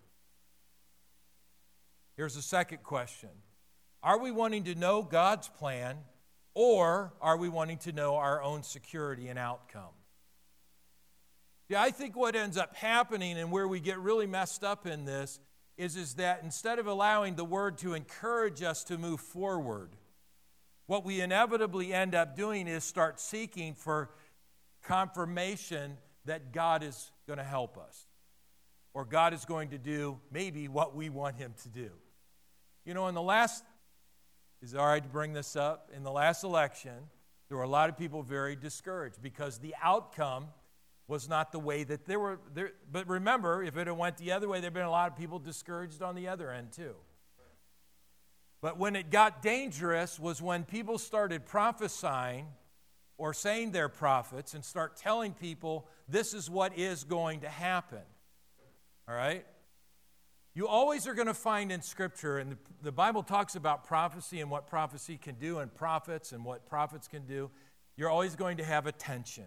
Here's 2.17 2.37
a 2.37 2.43
second 2.43 2.83
question 2.83 3.31
Are 4.03 4.19
we 4.19 4.31
wanting 4.31 4.65
to 4.65 4.75
know 4.75 5.03
God's 5.03 5.49
plan 5.49 5.99
or 6.59 7.13
are 7.21 7.37
we 7.37 7.51
wanting 7.51 7.77
to 7.77 7.93
know 7.93 8.17
our 8.17 8.43
own 8.43 8.63
security 8.63 9.29
and 9.29 9.39
outcome? 9.39 9.93
Yeah, 11.69 11.83
I 11.83 11.91
think 11.91 12.17
what 12.17 12.35
ends 12.35 12.57
up 12.57 12.75
happening 12.75 13.37
and 13.37 13.53
where 13.53 13.69
we 13.69 13.79
get 13.79 13.99
really 13.99 14.27
messed 14.27 14.65
up 14.65 14.87
in 14.87 15.05
this 15.05 15.39
is, 15.77 15.97
is 15.97 16.15
that 16.15 16.41
instead 16.43 16.79
of 16.79 16.87
allowing 16.87 17.37
the 17.37 17.45
word 17.45 17.77
to 17.79 17.93
encourage 17.93 18.63
us 18.63 18.85
to 18.85 18.97
move 18.97 19.21
forward, 19.21 19.91
what 20.87 21.05
we 21.05 21.21
inevitably 21.21 21.93
end 21.93 22.15
up 22.15 22.35
doing 22.35 22.67
is 22.67 22.85
start 22.85 23.21
seeking 23.21 23.75
for 23.75 24.09
confirmation 24.83 25.99
that 26.25 26.53
God 26.53 26.83
is 26.83 27.11
going 27.27 27.39
to 27.39 27.45
help 27.45 27.77
us 27.77 28.07
or 28.95 29.05
God 29.05 29.35
is 29.35 29.45
going 29.45 29.69
to 29.71 29.79
do 29.79 30.19
maybe 30.33 30.69
what 30.69 30.97
we 30.97 31.11
want 31.11 31.37
Him 31.37 31.53
to 31.65 31.69
do. 31.69 31.91
You 32.87 32.95
know, 32.95 33.09
in 33.09 33.15
the 33.15 33.21
last, 33.21 33.63
is 34.63 34.75
it 34.75 34.81
all 34.81 34.87
right 34.87 35.03
to 35.03 35.09
bring 35.09 35.33
this 35.33 35.57
up? 35.57 35.91
In 35.95 36.03
the 36.03 36.11
last 36.11 36.45
election, 36.45 36.95
there 37.49 37.57
were 37.57 37.65
a 37.65 37.69
lot 37.69 37.89
of 37.89 37.97
people 37.97 38.23
very 38.23 38.57
discouraged 38.57 39.23
because 39.23 39.59
the 39.59 39.75
outcome 39.83 40.47
was 41.09 41.29
not 41.29 41.53
the 41.53 41.59
way 41.59 41.85
that 41.85 42.07
there 42.07 42.19
were. 42.19 42.41
There, 42.53 42.73
but 42.91 43.09
remember, 43.09 43.63
if 43.63 43.77
it 43.77 43.87
had 43.87 43.97
went 43.97 44.17
the 44.17 44.33
other 44.33 44.49
way, 44.49 44.61
there'd 44.61 44.75
been 44.75 44.83
a 44.83 44.91
lot 44.91 45.11
of 45.11 45.17
people 45.17 45.39
discouraged 45.39 46.03
on 46.03 46.15
the 46.15 46.29
other 46.29 46.51
end 46.51 46.73
too. 46.73 46.97
But 48.61 48.79
when 48.79 48.97
it 48.97 49.11
got 49.11 49.43
dangerous 49.43 50.19
was 50.19 50.43
when 50.43 50.65
people 50.65 50.99
started 50.99 51.47
prophesying 51.47 52.47
or 53.19 53.33
saying 53.33 53.71
they're 53.71 53.89
prophets 53.89 54.55
and 54.55 54.65
start 54.65 54.97
telling 54.97 55.33
people 55.33 55.87
this 56.09 56.35
is 56.35 56.51
what 56.51 56.77
is 56.77 57.05
going 57.05 57.41
to 57.41 57.49
happen. 57.49 58.03
All 59.09 59.15
right? 59.15 59.47
You 60.57 60.67
always 60.67 61.07
are 61.07 61.13
going 61.13 61.27
to 61.27 61.35
find 61.35 61.71
in 61.71 61.83
Scripture, 61.83 62.39
and 62.39 62.53
the, 62.53 62.57
the, 62.85 62.91
Bible 62.91 63.23
talks 63.23 63.57
about 63.57 63.85
prophecy 63.85 64.41
and 64.41 64.51
what 64.51 64.67
prophecy 64.67 65.19
can 65.19 65.35
do, 65.35 65.59
and 65.59 65.73
prophets 65.73 66.33
and 66.33 66.47
what 66.47 66.65
prophets 66.65 67.07
can 67.07 67.27
do. 67.27 67.51
You're 67.95 68.09
always 68.09 68.37
going 68.37 68.57
to 68.57 68.65
have 68.65 68.87
attention. 68.87 69.45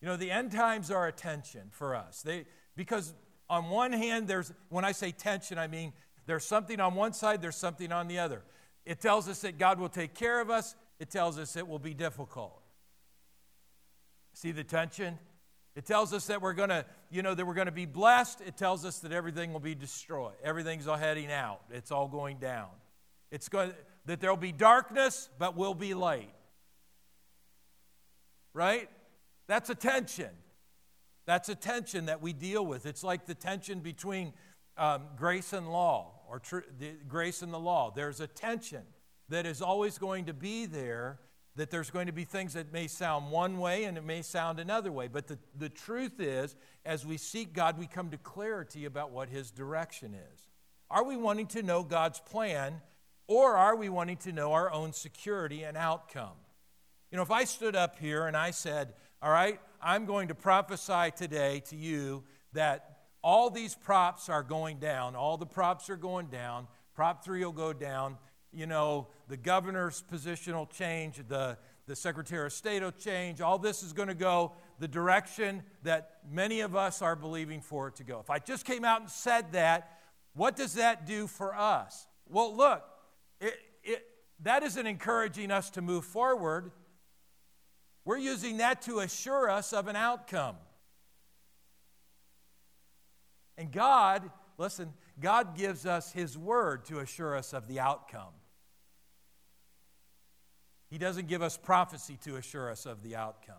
You 0.00 0.06
know, 0.06 0.16
the 0.16 0.30
end 0.30 0.52
times 0.52 0.92
are 0.92 1.08
attention 1.08 1.62
for 1.72 1.96
us. 1.96 2.22
They, 2.22 2.44
because 2.76 3.14
on 3.50 3.68
one 3.68 3.92
hand, 3.92 4.28
there's, 4.28 4.52
when 4.68 4.84
I 4.84 4.92
say 4.92 5.10
tension, 5.10 5.58
I 5.58 5.66
mean 5.66 5.92
there's 6.26 6.44
something 6.44 6.78
on 6.78 6.94
one 6.94 7.14
side, 7.14 7.42
there's 7.42 7.56
something 7.56 7.90
on 7.90 8.06
the 8.06 8.20
other. 8.20 8.42
It 8.86 9.00
tells 9.00 9.28
us 9.28 9.40
that 9.40 9.58
God 9.58 9.80
will 9.80 9.88
take 9.88 10.14
care 10.14 10.40
of 10.40 10.50
us, 10.50 10.76
it 11.00 11.10
tells 11.10 11.36
us 11.36 11.56
it 11.56 11.66
will 11.66 11.80
be 11.80 11.94
difficult. 11.94 12.62
See 14.34 14.52
the 14.52 14.62
tension? 14.62 15.18
It 15.74 15.86
tells 15.86 16.12
us 16.12 16.26
that 16.26 16.42
we're 16.42 16.52
going 16.52 16.68
to, 16.68 16.84
you 17.10 17.22
know, 17.22 17.34
that 17.34 17.46
we're 17.46 17.54
going 17.54 17.66
to 17.66 17.72
be 17.72 17.86
blessed. 17.86 18.42
It 18.42 18.56
tells 18.56 18.84
us 18.84 18.98
that 19.00 19.12
everything 19.12 19.52
will 19.52 19.60
be 19.60 19.74
destroyed. 19.74 20.34
Everything's 20.44 20.86
all 20.86 20.96
heading 20.96 21.32
out. 21.32 21.62
It's 21.70 21.90
all 21.90 22.08
going 22.08 22.38
down. 22.38 22.68
It's 23.30 23.48
going 23.48 23.72
that 24.06 24.20
there'll 24.20 24.36
be 24.36 24.52
darkness, 24.52 25.30
but 25.38 25.56
we'll 25.56 25.74
be 25.74 25.94
light. 25.94 26.34
Right? 28.52 28.90
That's 29.46 29.70
a 29.70 29.74
tension. 29.74 30.30
That's 31.24 31.48
a 31.48 31.54
tension 31.54 32.06
that 32.06 32.20
we 32.20 32.32
deal 32.32 32.66
with. 32.66 32.84
It's 32.84 33.04
like 33.04 33.26
the 33.26 33.34
tension 33.34 33.80
between 33.80 34.32
um, 34.76 35.02
grace 35.16 35.52
and 35.52 35.70
law, 35.70 36.20
or 36.28 36.40
tr- 36.40 36.60
the, 36.78 36.92
grace 37.08 37.42
and 37.42 37.52
the 37.52 37.58
law. 37.58 37.92
There's 37.94 38.20
a 38.20 38.26
tension 38.26 38.82
that 39.28 39.46
is 39.46 39.62
always 39.62 39.98
going 39.98 40.26
to 40.26 40.34
be 40.34 40.66
there, 40.66 41.20
that 41.56 41.70
there's 41.70 41.90
going 41.90 42.06
to 42.06 42.12
be 42.12 42.24
things 42.24 42.54
that 42.54 42.72
may 42.72 42.86
sound 42.86 43.30
one 43.30 43.58
way 43.58 43.84
and 43.84 43.98
it 43.98 44.04
may 44.04 44.22
sound 44.22 44.58
another 44.58 44.90
way. 44.90 45.08
But 45.08 45.26
the, 45.26 45.38
the 45.58 45.68
truth 45.68 46.18
is, 46.18 46.56
as 46.84 47.04
we 47.04 47.16
seek 47.18 47.52
God, 47.52 47.78
we 47.78 47.86
come 47.86 48.10
to 48.10 48.18
clarity 48.18 48.86
about 48.86 49.10
what 49.10 49.28
His 49.28 49.50
direction 49.50 50.14
is. 50.14 50.48
Are 50.90 51.04
we 51.04 51.16
wanting 51.16 51.46
to 51.48 51.62
know 51.62 51.82
God's 51.82 52.20
plan 52.20 52.80
Or 53.26 53.56
are 53.56 53.76
we 53.76 53.88
wanting 53.88 54.18
to 54.18 54.32
know 54.32 54.52
our 54.52 54.70
own 54.70 54.92
security 54.92 55.62
and 55.62 55.76
outcome? 55.76 56.36
You 57.10 57.16
know, 57.16 57.22
if 57.22 57.30
I 57.30 57.44
stood 57.44 57.76
up 57.76 57.98
here 57.98 58.26
and 58.26 58.36
I 58.36 58.50
said, 58.50 58.94
All 59.22 59.30
right, 59.30 59.60
I'm 59.80 60.06
going 60.06 60.28
to 60.28 60.34
prophesy 60.34 61.12
today 61.16 61.62
to 61.66 61.76
you 61.76 62.24
that 62.52 62.98
all 63.22 63.50
these 63.50 63.74
props 63.74 64.28
are 64.28 64.42
going 64.42 64.78
down, 64.78 65.14
all 65.14 65.36
the 65.36 65.46
props 65.46 65.88
are 65.88 65.96
going 65.96 66.26
down, 66.26 66.66
Prop 66.94 67.24
3 67.24 67.44
will 67.44 67.52
go 67.52 67.72
down, 67.72 68.18
you 68.52 68.66
know, 68.66 69.08
the 69.28 69.36
governor's 69.36 70.02
position 70.02 70.54
will 70.54 70.66
change, 70.66 71.20
the, 71.28 71.56
the 71.86 71.96
Secretary 71.96 72.46
of 72.46 72.52
State 72.52 72.82
will 72.82 72.92
change, 72.92 73.40
all 73.40 73.58
this 73.58 73.82
is 73.82 73.92
going 73.92 74.08
to 74.08 74.14
go 74.14 74.52
the 74.78 74.88
direction 74.88 75.62
that 75.82 76.18
many 76.30 76.60
of 76.60 76.76
us 76.76 77.02
are 77.02 77.16
believing 77.16 77.60
for 77.60 77.88
it 77.88 77.96
to 77.96 78.04
go. 78.04 78.20
If 78.20 78.30
I 78.30 78.38
just 78.38 78.64
came 78.64 78.84
out 78.84 79.00
and 79.00 79.10
said 79.10 79.52
that, 79.52 79.98
what 80.34 80.56
does 80.56 80.74
that 80.74 81.06
do 81.06 81.26
for 81.26 81.54
us? 81.54 82.06
Well, 82.28 82.54
look, 82.56 82.82
it, 83.40 83.54
it, 83.82 84.06
that 84.42 84.62
isn't 84.62 84.86
encouraging 84.86 85.50
us 85.50 85.70
to 85.70 85.82
move 85.82 86.04
forward. 86.04 86.72
We're 88.04 88.18
using 88.18 88.56
that 88.58 88.82
to 88.82 89.00
assure 89.00 89.48
us 89.50 89.72
of 89.72 89.88
an 89.88 89.96
outcome. 89.96 90.56
And 93.56 93.70
God, 93.70 94.30
listen, 94.58 94.92
God 95.20 95.56
gives 95.56 95.86
us 95.86 96.10
His 96.12 96.36
word 96.36 96.84
to 96.86 96.98
assure 96.98 97.36
us 97.36 97.52
of 97.52 97.68
the 97.68 97.78
outcome. 97.78 98.32
He 100.92 100.98
doesn't 100.98 101.26
give 101.26 101.40
us 101.40 101.56
prophecy 101.56 102.18
to 102.24 102.36
assure 102.36 102.70
us 102.70 102.84
of 102.84 103.02
the 103.02 103.16
outcome. 103.16 103.54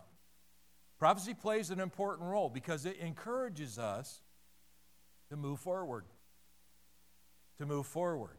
Prophecy 1.00 1.34
plays 1.34 1.70
an 1.70 1.80
important 1.80 2.28
role 2.28 2.48
because 2.48 2.86
it 2.86 2.96
encourages 2.98 3.76
us 3.76 4.20
to 5.30 5.36
move 5.36 5.58
forward. 5.58 6.04
To 7.58 7.66
move 7.66 7.86
forward. 7.86 8.36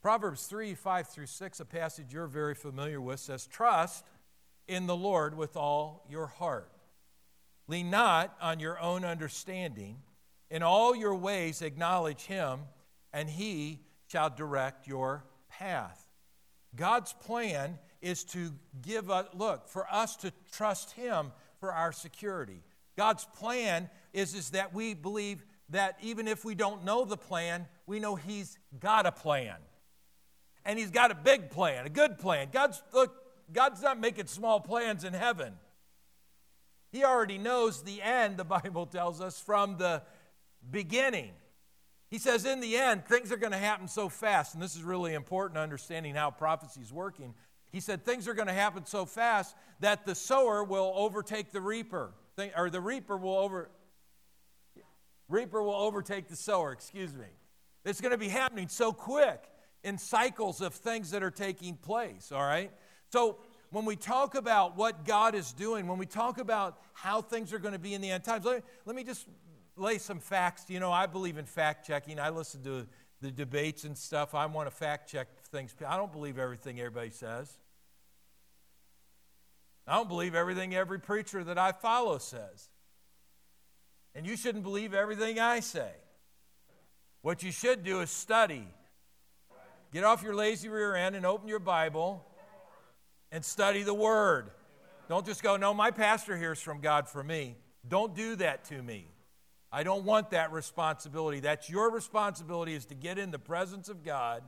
Proverbs 0.00 0.46
3 0.46 0.74
5 0.74 1.08
through 1.08 1.26
6, 1.26 1.60
a 1.60 1.66
passage 1.66 2.06
you're 2.10 2.26
very 2.26 2.54
familiar 2.54 3.02
with, 3.02 3.20
says, 3.20 3.46
Trust 3.46 4.06
in 4.66 4.86
the 4.86 4.96
Lord 4.96 5.36
with 5.36 5.54
all 5.54 6.06
your 6.08 6.28
heart. 6.28 6.72
Lean 7.68 7.90
not 7.90 8.34
on 8.40 8.60
your 8.60 8.80
own 8.80 9.04
understanding. 9.04 9.98
In 10.50 10.62
all 10.62 10.96
your 10.96 11.14
ways 11.14 11.60
acknowledge 11.60 12.22
him, 12.22 12.60
and 13.12 13.28
he 13.28 13.80
shall 14.06 14.30
direct 14.30 14.88
your 14.88 15.26
path. 15.50 16.11
God's 16.74 17.12
plan 17.12 17.78
is 18.00 18.24
to 18.24 18.52
give 18.80 19.10
us, 19.10 19.26
look, 19.34 19.68
for 19.68 19.86
us 19.90 20.16
to 20.16 20.32
trust 20.50 20.92
him 20.92 21.32
for 21.60 21.72
our 21.72 21.92
security. 21.92 22.62
God's 22.96 23.24
plan 23.36 23.88
is, 24.12 24.34
is 24.34 24.50
that 24.50 24.74
we 24.74 24.94
believe 24.94 25.44
that 25.70 25.96
even 26.02 26.28
if 26.28 26.44
we 26.44 26.54
don't 26.54 26.84
know 26.84 27.04
the 27.04 27.16
plan, 27.16 27.66
we 27.86 28.00
know 28.00 28.16
he's 28.16 28.58
got 28.78 29.06
a 29.06 29.12
plan. 29.12 29.56
And 30.64 30.78
he's 30.78 30.90
got 30.90 31.10
a 31.10 31.14
big 31.14 31.50
plan, 31.50 31.86
a 31.86 31.90
good 31.90 32.18
plan. 32.18 32.48
God's, 32.52 32.82
look, 32.92 33.14
God's 33.52 33.82
not 33.82 33.98
making 33.98 34.26
small 34.26 34.60
plans 34.60 35.04
in 35.04 35.12
heaven. 35.12 35.54
He 36.90 37.04
already 37.04 37.38
knows 37.38 37.82
the 37.82 38.02
end, 38.02 38.36
the 38.36 38.44
Bible 38.62 38.86
tells 38.86 39.20
us, 39.20 39.40
from 39.40 39.78
the 39.78 40.02
beginning. 40.70 41.30
He 42.12 42.18
says, 42.18 42.44
in 42.44 42.60
the 42.60 42.76
end, 42.76 43.06
things 43.06 43.32
are 43.32 43.38
going 43.38 43.52
to 43.52 43.58
happen 43.58 43.88
so 43.88 44.10
fast, 44.10 44.52
and 44.52 44.62
this 44.62 44.76
is 44.76 44.82
really 44.82 45.14
important 45.14 45.56
understanding 45.56 46.14
how 46.14 46.30
prophecy 46.30 46.82
is 46.82 46.92
working. 46.92 47.32
He 47.70 47.80
said, 47.80 48.04
things 48.04 48.28
are 48.28 48.34
going 48.34 48.48
to 48.48 48.52
happen 48.52 48.84
so 48.84 49.06
fast 49.06 49.56
that 49.80 50.04
the 50.04 50.14
sower 50.14 50.62
will 50.62 50.92
overtake 50.94 51.52
the 51.52 51.62
reaper, 51.62 52.12
or 52.54 52.68
the 52.68 52.82
reaper 52.82 53.16
will 53.16 53.38
over. 53.38 53.70
Reaper 55.30 55.62
will 55.62 55.74
overtake 55.74 56.28
the 56.28 56.36
sower, 56.36 56.72
excuse 56.72 57.14
me. 57.14 57.24
It's 57.86 58.02
going 58.02 58.12
to 58.12 58.18
be 58.18 58.28
happening 58.28 58.68
so 58.68 58.92
quick 58.92 59.44
in 59.82 59.96
cycles 59.96 60.60
of 60.60 60.74
things 60.74 61.12
that 61.12 61.22
are 61.22 61.30
taking 61.30 61.76
place, 61.76 62.30
all 62.30 62.44
right? 62.44 62.72
So, 63.10 63.38
when 63.70 63.86
we 63.86 63.96
talk 63.96 64.34
about 64.34 64.76
what 64.76 65.06
God 65.06 65.34
is 65.34 65.54
doing, 65.54 65.86
when 65.86 65.96
we 65.96 66.04
talk 66.04 66.36
about 66.36 66.78
how 66.92 67.22
things 67.22 67.54
are 67.54 67.58
going 67.58 67.72
to 67.72 67.80
be 67.80 67.94
in 67.94 68.02
the 68.02 68.10
end 68.10 68.22
times, 68.22 68.44
let 68.44 68.56
me, 68.56 68.62
let 68.84 68.96
me 68.96 69.02
just 69.02 69.26
lay 69.82 69.98
some 69.98 70.20
facts. 70.20 70.64
You 70.68 70.80
know, 70.80 70.92
I 70.92 71.06
believe 71.06 71.36
in 71.36 71.44
fact 71.44 71.86
checking. 71.86 72.18
I 72.18 72.30
listen 72.30 72.62
to 72.64 72.86
the 73.20 73.30
debates 73.30 73.84
and 73.84 73.96
stuff. 73.96 74.34
I 74.34 74.46
want 74.46 74.70
to 74.70 74.74
fact 74.74 75.10
check 75.10 75.28
things. 75.50 75.74
I 75.86 75.96
don't 75.96 76.12
believe 76.12 76.38
everything 76.38 76.78
everybody 76.80 77.10
says. 77.10 77.52
I 79.86 79.94
don't 79.94 80.08
believe 80.08 80.34
everything 80.34 80.74
every 80.74 81.00
preacher 81.00 81.42
that 81.44 81.58
I 81.58 81.72
follow 81.72 82.18
says. 82.18 82.68
And 84.14 84.26
you 84.26 84.36
shouldn't 84.36 84.64
believe 84.64 84.94
everything 84.94 85.38
I 85.38 85.60
say. 85.60 85.90
What 87.22 87.42
you 87.42 87.52
should 87.52 87.84
do 87.84 88.00
is 88.00 88.10
study. 88.10 88.66
Get 89.92 90.04
off 90.04 90.22
your 90.22 90.34
lazy 90.34 90.68
rear 90.68 90.94
end 90.94 91.16
and 91.16 91.26
open 91.26 91.48
your 91.48 91.58
Bible 91.58 92.24
and 93.30 93.44
study 93.44 93.82
the 93.82 93.94
Word. 93.94 94.50
Don't 95.08 95.26
just 95.26 95.42
go, 95.42 95.56
no, 95.56 95.74
my 95.74 95.90
pastor 95.90 96.36
hears 96.36 96.60
from 96.60 96.80
God 96.80 97.08
for 97.08 97.22
me. 97.22 97.56
Don't 97.86 98.14
do 98.14 98.36
that 98.36 98.64
to 98.66 98.82
me. 98.82 99.06
I 99.72 99.84
don't 99.84 100.04
want 100.04 100.30
that 100.30 100.52
responsibility. 100.52 101.40
That's 101.40 101.70
your 101.70 101.90
responsibility 101.90 102.74
is 102.74 102.84
to 102.86 102.94
get 102.94 103.18
in 103.18 103.30
the 103.30 103.38
presence 103.38 103.88
of 103.88 104.04
God, 104.04 104.42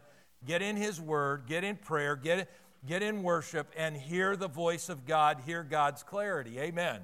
get 0.45 0.61
in 0.61 0.77
His 0.77 1.01
Word, 1.01 1.45
get 1.47 1.65
in 1.65 1.77
prayer, 1.77 2.15
get, 2.15 2.51
get 2.87 3.03
in 3.03 3.23
worship, 3.23 3.73
and 3.75 3.97
hear 3.97 4.37
the 4.37 4.49
voice 4.49 4.91
of 4.91 5.07
God, 5.07 5.41
hear 5.47 5.63
God's 5.63 6.03
clarity. 6.03 6.61
Amen. 6.61 7.01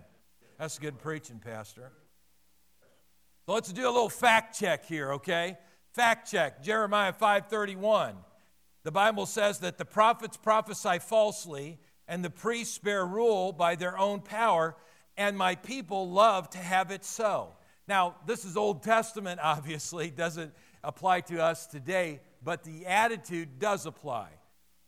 That's 0.59 0.79
good 0.79 0.99
preaching, 0.99 1.39
Pastor. 1.39 1.93
So 3.47 3.55
let's 3.55 3.73
do 3.73 3.85
a 3.85 3.91
little 3.91 4.11
fact 4.11 4.59
check 4.59 4.85
here, 4.85 5.15
okay? 5.15 5.57
Fact 5.95 6.31
check. 6.31 6.63
Jeremiah 6.63 7.15
5:31. 7.15 8.17
The 8.83 8.93
Bible 8.93 9.25
says 9.25 9.61
that 9.61 9.79
the 9.79 9.85
prophets 9.87 10.37
prophesy 10.37 10.99
falsely 10.99 11.79
and 12.07 12.23
the 12.23 12.31
priests 12.31 12.79
bear 12.79 13.07
rule 13.07 13.53
by 13.53 13.77
their 13.77 13.97
own 13.97 14.21
power, 14.21 14.77
and 15.17 15.39
my 15.39 15.55
people 15.55 16.11
love 16.11 16.51
to 16.51 16.59
have 16.59 16.91
it 16.91 17.05
so. 17.05 17.55
Now, 17.91 18.15
this 18.25 18.45
is 18.45 18.57
Old 18.57 18.85
Testament, 18.85 19.41
obviously, 19.43 20.11
doesn't 20.11 20.53
apply 20.85 21.23
to 21.23 21.43
us 21.43 21.67
today, 21.67 22.21
but 22.41 22.63
the 22.63 22.87
attitude 22.87 23.59
does 23.59 23.85
apply. 23.85 24.29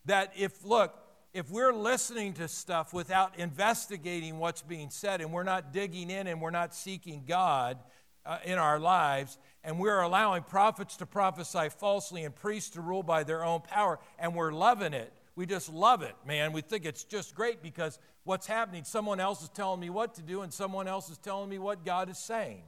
That 0.04 0.32
if, 0.38 0.64
look, 0.64 0.96
if 1.34 1.50
we're 1.50 1.72
listening 1.72 2.32
to 2.34 2.46
stuff 2.46 2.94
without 2.94 3.36
investigating 3.40 4.38
what's 4.38 4.62
being 4.62 4.88
said 4.88 5.20
and 5.20 5.32
we're 5.32 5.42
not 5.42 5.72
digging 5.72 6.10
in 6.10 6.28
and 6.28 6.40
we're 6.40 6.50
not 6.50 6.76
seeking 6.76 7.24
God 7.26 7.78
uh, 8.24 8.38
in 8.44 8.56
our 8.56 8.78
lives, 8.78 9.36
and 9.64 9.80
we're 9.80 10.02
allowing 10.02 10.44
prophets 10.44 10.96
to 10.98 11.06
prophesy 11.06 11.70
falsely 11.70 12.22
and 12.22 12.32
priests 12.36 12.70
to 12.70 12.80
rule 12.80 13.02
by 13.02 13.24
their 13.24 13.44
own 13.44 13.62
power, 13.62 13.98
and 14.16 14.32
we're 14.32 14.52
loving 14.52 14.94
it. 14.94 15.12
We 15.34 15.44
just 15.44 15.72
love 15.72 16.02
it, 16.02 16.14
man. 16.24 16.52
We 16.52 16.60
think 16.60 16.84
it's 16.84 17.02
just 17.02 17.34
great 17.34 17.64
because 17.64 17.98
what's 18.22 18.46
happening, 18.46 18.84
someone 18.84 19.18
else 19.18 19.42
is 19.42 19.48
telling 19.48 19.80
me 19.80 19.90
what 19.90 20.14
to 20.14 20.22
do, 20.22 20.42
and 20.42 20.52
someone 20.52 20.86
else 20.86 21.10
is 21.10 21.18
telling 21.18 21.50
me 21.50 21.58
what 21.58 21.84
God 21.84 22.08
is 22.08 22.18
saying. 22.18 22.62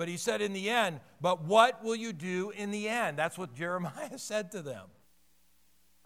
But 0.00 0.08
he 0.08 0.16
said 0.16 0.40
in 0.40 0.54
the 0.54 0.70
end, 0.70 1.00
But 1.20 1.44
what 1.44 1.84
will 1.84 1.94
you 1.94 2.14
do 2.14 2.52
in 2.56 2.70
the 2.70 2.88
end? 2.88 3.18
That's 3.18 3.36
what 3.36 3.54
Jeremiah 3.54 4.16
said 4.16 4.50
to 4.52 4.62
them. 4.62 4.86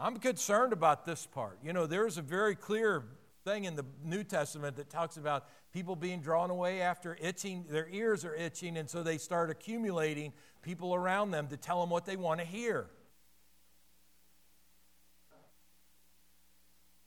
I'm 0.01 0.17
concerned 0.17 0.73
about 0.73 1.07
this 1.07 1.27
part. 1.27 1.61
You 1.63 1.73
know, 1.73 1.87
there's 1.87 2.19
a 2.19 2.23
very 2.23 2.57
clear 2.57 3.05
thing 3.45 3.67
in 3.67 3.77
the 3.77 3.85
New 4.03 4.25
Testament 4.25 4.75
that 4.79 4.91
talks 4.91 5.17
about 5.17 5.47
people 5.73 5.95
being 5.95 6.21
drawn 6.21 6.51
away 6.51 6.81
after 6.81 7.17
itching, 7.21 7.67
their 7.71 7.87
ears 7.89 8.25
are 8.25 8.35
itching, 8.35 8.79
and 8.79 8.91
so 8.91 9.05
they 9.05 9.17
start 9.17 9.49
accumulating 9.49 10.33
people 10.61 10.93
around 10.93 11.31
them 11.31 11.47
to 11.47 11.57
tell 11.57 11.81
them 11.81 11.89
what 11.89 12.05
they 12.05 12.17
want 12.17 12.41
to 12.41 12.47
hear. 12.47 12.89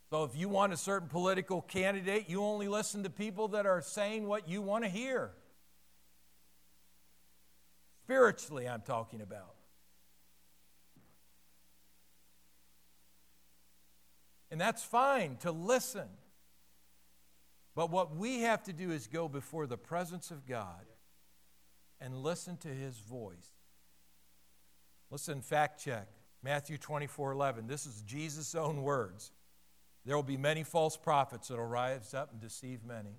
So 0.10 0.24
if 0.24 0.38
you 0.38 0.48
want 0.48 0.72
a 0.72 0.78
certain 0.78 1.10
political 1.10 1.64
candidate, 1.64 2.30
you 2.30 2.42
only 2.42 2.70
listen 2.70 3.04
to 3.04 3.10
people 3.10 3.50
that 3.50 3.66
are 3.66 3.82
saying 3.82 4.26
what 4.26 4.48
you 4.48 4.62
want 4.62 4.86
to 4.86 4.90
hear. 4.90 5.34
Spiritually, 8.08 8.70
I'm 8.70 8.84
talking 8.84 9.20
about. 9.20 9.56
And 14.50 14.62
that's 14.62 14.82
fine 14.82 15.36
to 15.42 15.52
listen. 15.52 16.08
But 17.76 17.92
what 17.92 18.16
we 18.16 18.44
have 18.44 18.64
to 18.64 18.72
do 18.72 18.92
is 18.92 19.08
go 19.08 19.28
before 19.28 19.68
the 19.68 19.76
presence 19.76 20.32
of 20.32 20.48
God 20.48 20.86
and 22.00 22.24
listen 22.24 22.56
to 22.58 22.70
his 22.70 22.98
voice. 22.98 23.52
Listen, 25.12 25.42
fact 25.42 25.84
check. 25.84 26.08
Matthew 26.42 26.78
24 26.78 27.34
11. 27.34 27.68
This 27.68 27.86
is 27.86 28.04
Jesus' 28.04 28.56
own 28.56 28.84
words. 28.84 29.34
There 30.06 30.16
will 30.16 30.24
be 30.24 30.38
many 30.38 30.64
false 30.64 30.96
prophets 30.96 31.50
that 31.50 31.58
will 31.58 31.66
rise 31.66 32.14
up 32.14 32.32
and 32.32 32.40
deceive 32.40 32.86
many. 32.86 33.18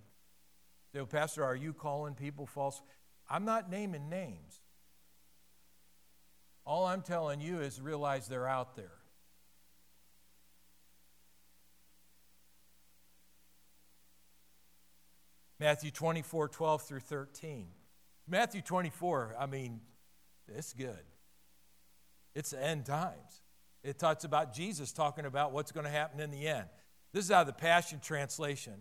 So, 0.94 1.04
Pastor, 1.04 1.44
are 1.44 1.54
you 1.54 1.74
calling 1.74 2.14
people 2.14 2.46
false? 2.46 2.80
I'm 3.28 3.44
not 3.44 3.68
naming 3.68 4.08
names. 4.08 4.62
I'm 6.88 7.02
telling 7.02 7.40
you 7.40 7.60
is 7.60 7.80
realize 7.80 8.28
they're 8.28 8.48
out 8.48 8.74
there. 8.74 8.90
Matthew 15.60 15.90
24, 15.90 16.48
12 16.48 16.82
through 16.82 17.00
13. 17.00 17.66
Matthew 18.26 18.62
24, 18.62 19.36
I 19.38 19.46
mean, 19.46 19.80
it's 20.46 20.72
good. 20.72 20.96
It's 22.34 22.50
the 22.50 22.64
end 22.64 22.86
times. 22.86 23.42
It 23.82 23.98
talks 23.98 24.24
about 24.24 24.54
Jesus 24.54 24.92
talking 24.92 25.26
about 25.26 25.52
what's 25.52 25.72
going 25.72 25.84
to 25.84 25.90
happen 25.90 26.20
in 26.20 26.30
the 26.30 26.46
end. 26.46 26.66
This 27.12 27.24
is 27.24 27.30
out 27.30 27.42
of 27.42 27.46
the 27.48 27.52
Passion 27.52 28.00
Translation. 28.00 28.74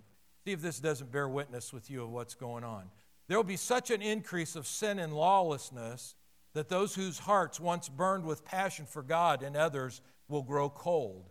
See 0.46 0.52
if 0.52 0.62
this 0.62 0.80
doesn't 0.80 1.12
bear 1.12 1.28
witness 1.28 1.74
with 1.74 1.90
you 1.90 2.04
of 2.04 2.10
what's 2.10 2.36
going 2.36 2.64
on. 2.64 2.90
There 3.28 3.38
will 3.38 3.44
be 3.44 3.58
such 3.58 3.92
an 3.92 4.02
increase 4.02 4.56
of 4.56 4.66
sin 4.68 5.00
and 5.00 5.14
lawlessness 5.14 6.16
that 6.58 6.70
those 6.70 6.96
whose 6.96 7.20
hearts 7.20 7.60
once 7.60 7.88
burned 7.88 8.26
with 8.26 8.44
passion 8.44 8.88
for 8.88 9.04
God 9.04 9.44
and 9.44 9.56
others 9.56 10.02
will 10.28 10.42
grow 10.42 10.72
cold. 10.72 11.30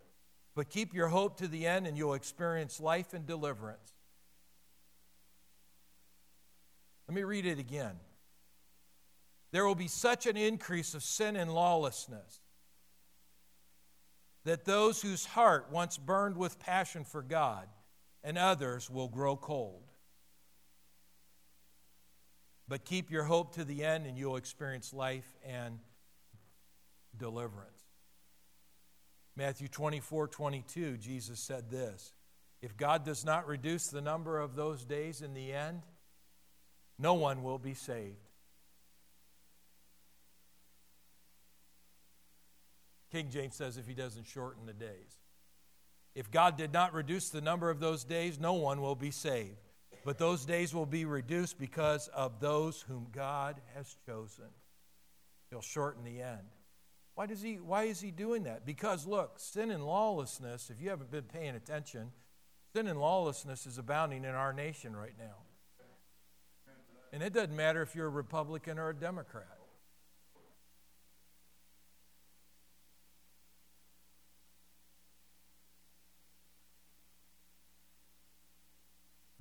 But 0.55 0.71
keep 0.71 0.95
your 0.95 1.09
hope 1.09 1.39
to 1.39 1.49
the 1.49 1.67
end 1.67 1.89
and 1.89 1.99
you'll 1.99 2.15
experience 2.15 2.79
life 2.79 3.13
and 3.13 3.27
deliverance. 3.27 3.93
Let 7.09 7.17
me 7.17 7.25
read 7.25 7.45
it 7.45 7.59
again. 7.59 7.97
There 9.51 9.67
will 9.67 9.75
be 9.75 9.89
such 9.89 10.27
an 10.29 10.37
increase 10.37 10.95
of 10.95 11.03
sin 11.03 11.35
and 11.35 11.53
lawlessness 11.53 12.39
that 14.45 14.65
those 14.65 15.03
whose 15.03 15.27
heart 15.27 15.73
once 15.73 15.99
burned 15.99 16.37
with 16.37 16.61
passion 16.61 17.03
for 17.03 17.23
God 17.23 17.67
and 18.23 18.39
others 18.39 18.89
will 18.89 19.09
grow 19.09 19.35
cold. 19.35 19.91
But 22.69 22.85
keep 22.85 23.11
your 23.11 23.25
hope 23.25 23.55
to 23.55 23.65
the 23.65 23.85
end 23.85 24.07
and 24.07 24.19
you'll 24.19 24.37
experience 24.37 24.93
life 24.93 25.37
and 25.45 25.79
deliverance. 27.17 27.85
Matthew 29.37 29.69
24 29.69 30.29
22, 30.29 30.97
Jesus 30.97 31.39
said 31.39 31.71
this 31.71 32.13
If 32.63 32.77
God 32.77 33.05
does 33.05 33.25
not 33.25 33.47
reduce 33.47 33.89
the 33.89 34.01
number 34.01 34.39
of 34.41 34.57
those 34.57 34.85
days 34.85 35.23
in 35.23 35.35
the 35.35 35.53
end, 35.53 35.83
no 36.99 37.15
one 37.15 37.43
will 37.43 37.59
be 37.59 37.75
saved. 37.75 38.17
King 43.13 43.31
James 43.31 43.55
says, 43.55 43.77
if 43.77 43.87
he 43.87 43.95
doesn't 43.95 44.27
shorten 44.27 44.67
the 44.67 44.73
days. 44.73 45.21
If 46.15 46.31
God 46.31 46.57
did 46.57 46.73
not 46.73 46.93
reduce 46.93 47.29
the 47.29 47.41
number 47.41 47.71
of 47.71 47.79
those 47.79 48.05
days, 48.05 48.41
no 48.41 48.55
one 48.55 48.81
will 48.81 48.95
be 48.95 49.11
saved. 49.11 49.66
But 50.05 50.19
those 50.19 50.45
days 50.45 50.73
will 50.73 50.87
be 50.87 51.05
reduced 51.05 51.59
because 51.59 52.09
of 52.09 52.41
those 52.41 52.83
whom 52.83 53.09
God 53.13 53.61
has 53.75 53.97
chosen. 54.07 54.47
He'll 55.51 55.61
shorten 55.61 56.05
the 56.05 56.23
end. 56.23 56.47
Why, 57.17 57.27
does 57.27 57.41
he, 57.43 57.55
why 57.55 57.85
is 57.85 58.01
he 58.01 58.11
doing 58.11 58.45
that? 58.45 58.67
Because, 58.67 59.07
look, 59.07 59.39
sin 59.39 59.71
and 59.71 59.85
lawlessness, 59.85 60.71
if 60.71 60.83
you 60.83 60.91
haven't 60.91 61.11
been 61.11 61.25
paying 61.25 61.57
attention, 61.57 62.13
sin 62.75 62.87
and 62.87 63.01
lawlessness 63.01 63.67
is 63.67 63.79
abounding 63.79 64.25
in 64.25 64.35
our 64.35 64.53
nation 64.53 64.95
right 64.95 65.15
now. 65.19 65.37
And 67.13 67.23
it 67.23 67.33
doesn't 67.33 67.57
matter 67.57 67.81
if 67.83 67.95
you're 67.95 68.07
a 68.07 68.11
Republican 68.11 68.79
or 68.79 68.91
a 68.91 68.95
Democrat. 68.95 69.56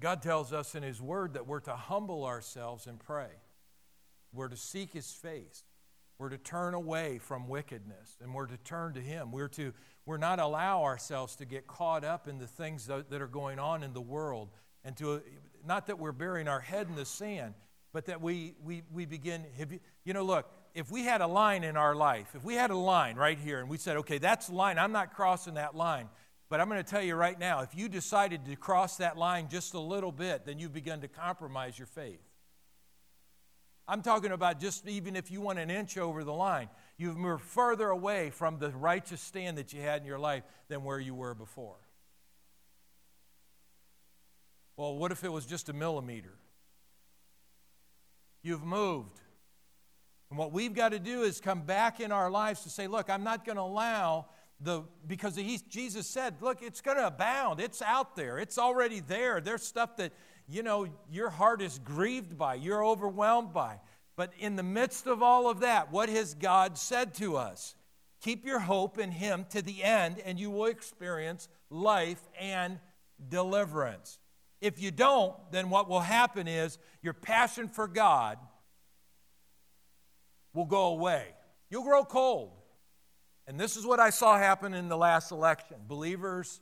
God 0.05 0.21
tells 0.21 0.53
us 0.53 0.75
in 0.75 0.83
His 0.83 1.01
Word 1.01 1.33
that 1.33 1.47
we're 1.47 1.61
to 1.61 1.75
humble 1.75 2.25
ourselves 2.25 2.85
and 2.85 2.99
pray. 2.99 3.31
We're 4.31 4.49
to 4.49 4.55
seek 4.55 4.93
His 4.93 5.11
face. 5.11 5.63
We're 6.19 6.29
to 6.29 6.37
turn 6.37 6.75
away 6.75 7.17
from 7.17 7.47
wickedness 7.47 8.15
and 8.21 8.31
we're 8.31 8.45
to 8.45 8.57
turn 8.57 8.93
to 8.93 9.01
Him. 9.01 9.31
We're 9.31 9.47
to 9.47 9.73
we're 10.05 10.17
not 10.17 10.37
allow 10.37 10.83
ourselves 10.83 11.35
to 11.37 11.45
get 11.45 11.65
caught 11.65 12.03
up 12.03 12.27
in 12.27 12.37
the 12.37 12.45
things 12.45 12.85
that, 12.85 13.11
are 13.19 13.25
going 13.25 13.57
on 13.57 13.81
in 13.81 13.93
the 13.93 14.01
world 14.01 14.49
and 14.83 14.95
to 14.97 15.23
not 15.65 15.87
that 15.87 15.97
we're 15.97 16.11
burying 16.11 16.47
our 16.47 16.59
head 16.59 16.85
in 16.87 16.93
the 16.93 17.03
sand, 17.03 17.55
but 17.91 18.05
that 18.05 18.21
we 18.21 18.53
we, 18.63 18.83
we 18.93 19.07
begin. 19.07 19.43
You, 19.57 19.79
you 20.03 20.13
know, 20.13 20.23
look, 20.23 20.47
if 20.75 20.91
we 20.91 21.01
had 21.01 21.21
a 21.21 21.27
line 21.27 21.63
in 21.63 21.77
our 21.77 21.95
life, 21.95 22.27
if 22.35 22.43
we 22.43 22.53
had 22.53 22.69
a 22.69 22.77
line 22.77 23.15
right 23.15 23.39
here 23.39 23.59
and 23.59 23.67
we 23.67 23.77
said, 23.77 23.97
okay, 23.97 24.19
that's 24.19 24.49
the 24.49 24.53
line, 24.53 24.77
I'm 24.77 24.91
not 24.91 25.15
crossing 25.15 25.55
that 25.55 25.73
line. 25.73 26.09
But 26.49 26.61
I'm 26.61 26.69
going 26.69 26.83
to 26.83 26.89
tell 26.89 27.01
you 27.01 27.15
right 27.15 27.39
now 27.39 27.61
if 27.61 27.75
you 27.75 27.89
decided 27.89 28.45
to 28.45 28.55
cross 28.55 28.97
that 28.97 29.17
line 29.17 29.47
just 29.49 29.73
a 29.73 29.79
little 29.79 30.11
bit, 30.11 30.45
then 30.45 30.59
you've 30.59 30.73
begun 30.73 31.01
to 31.01 31.07
compromise 31.07 31.77
your 31.77 31.87
faith. 31.87 32.21
I'm 33.87 34.01
talking 34.01 34.31
about 34.31 34.59
just 34.59 34.87
even 34.87 35.15
if 35.15 35.29
you 35.29 35.41
went 35.41 35.59
an 35.59 35.69
inch 35.69 35.97
over 35.97 36.23
the 36.23 36.33
line, 36.33 36.69
you've 36.97 37.17
moved 37.17 37.43
further 37.43 37.89
away 37.89 38.31
from 38.31 38.57
the 38.57 38.69
righteous 38.69 39.21
stand 39.21 39.57
that 39.57 39.73
you 39.73 39.81
had 39.81 40.01
in 40.01 40.07
your 40.07 40.19
life 40.19 40.43
than 40.69 40.83
where 40.83 40.99
you 40.99 41.13
were 41.13 41.35
before. 41.35 41.77
Well, 44.77 44.95
what 44.95 45.11
if 45.11 45.23
it 45.23 45.31
was 45.31 45.45
just 45.45 45.69
a 45.69 45.73
millimeter? 45.73 46.33
You've 48.41 48.63
moved. 48.63 49.19
And 50.29 50.39
what 50.39 50.51
we've 50.51 50.73
got 50.73 50.89
to 50.89 50.99
do 50.99 51.21
is 51.21 51.39
come 51.39 51.61
back 51.61 51.99
in 51.99 52.11
our 52.11 52.29
lives 52.29 52.63
to 52.63 52.69
say, 52.69 52.87
look, 52.87 53.09
I'm 53.09 53.23
not 53.23 53.45
going 53.45 53.55
to 53.55 53.61
allow 53.61 54.25
the 54.59 54.83
because 55.05 55.35
he, 55.35 55.59
Jesus 55.69 56.07
said, 56.07 56.35
look, 56.41 56.61
it's 56.61 56.81
going 56.81 56.97
to 56.97 57.07
abound. 57.07 57.59
It's 57.59 57.81
out 57.81 58.15
there. 58.15 58.37
It's 58.37 58.57
already 58.57 58.99
there. 59.01 59.41
There's 59.41 59.63
stuff 59.63 59.97
that 59.97 60.13
you 60.47 60.63
know 60.63 60.87
your 61.11 61.29
heart 61.29 61.61
is 61.61 61.79
grieved 61.79 62.37
by, 62.37 62.55
you're 62.55 62.85
overwhelmed 62.85 63.53
by. 63.53 63.79
But 64.15 64.31
in 64.39 64.55
the 64.55 64.63
midst 64.63 65.07
of 65.07 65.21
all 65.21 65.49
of 65.49 65.59
that, 65.59 65.91
what 65.91 66.07
has 66.09 66.33
God 66.33 66.77
said 66.77 67.13
to 67.15 67.35
us? 67.35 67.75
Keep 68.21 68.45
your 68.45 68.59
hope 68.59 68.97
in 68.97 69.11
him 69.11 69.45
to 69.49 69.61
the 69.61 69.83
end 69.83 70.19
and 70.25 70.39
you 70.39 70.49
will 70.49 70.65
experience 70.65 71.49
life 71.69 72.21
and 72.39 72.79
deliverance. 73.29 74.19
If 74.61 74.81
you 74.81 74.89
don't, 74.89 75.35
then 75.51 75.69
what 75.69 75.89
will 75.89 75.99
happen 75.99 76.47
is 76.47 76.77
your 77.01 77.13
passion 77.13 77.67
for 77.67 77.87
God 77.87 78.37
will 80.53 80.65
go 80.65 80.87
away. 80.87 81.27
You'll 81.69 81.83
grow 81.83 82.05
cold. 82.05 82.51
And 83.47 83.59
this 83.59 83.77
is 83.77 83.85
what 83.85 83.99
I 83.99 84.09
saw 84.09 84.37
happen 84.37 84.73
in 84.73 84.87
the 84.87 84.97
last 84.97 85.31
election 85.31 85.77
believers 85.87 86.61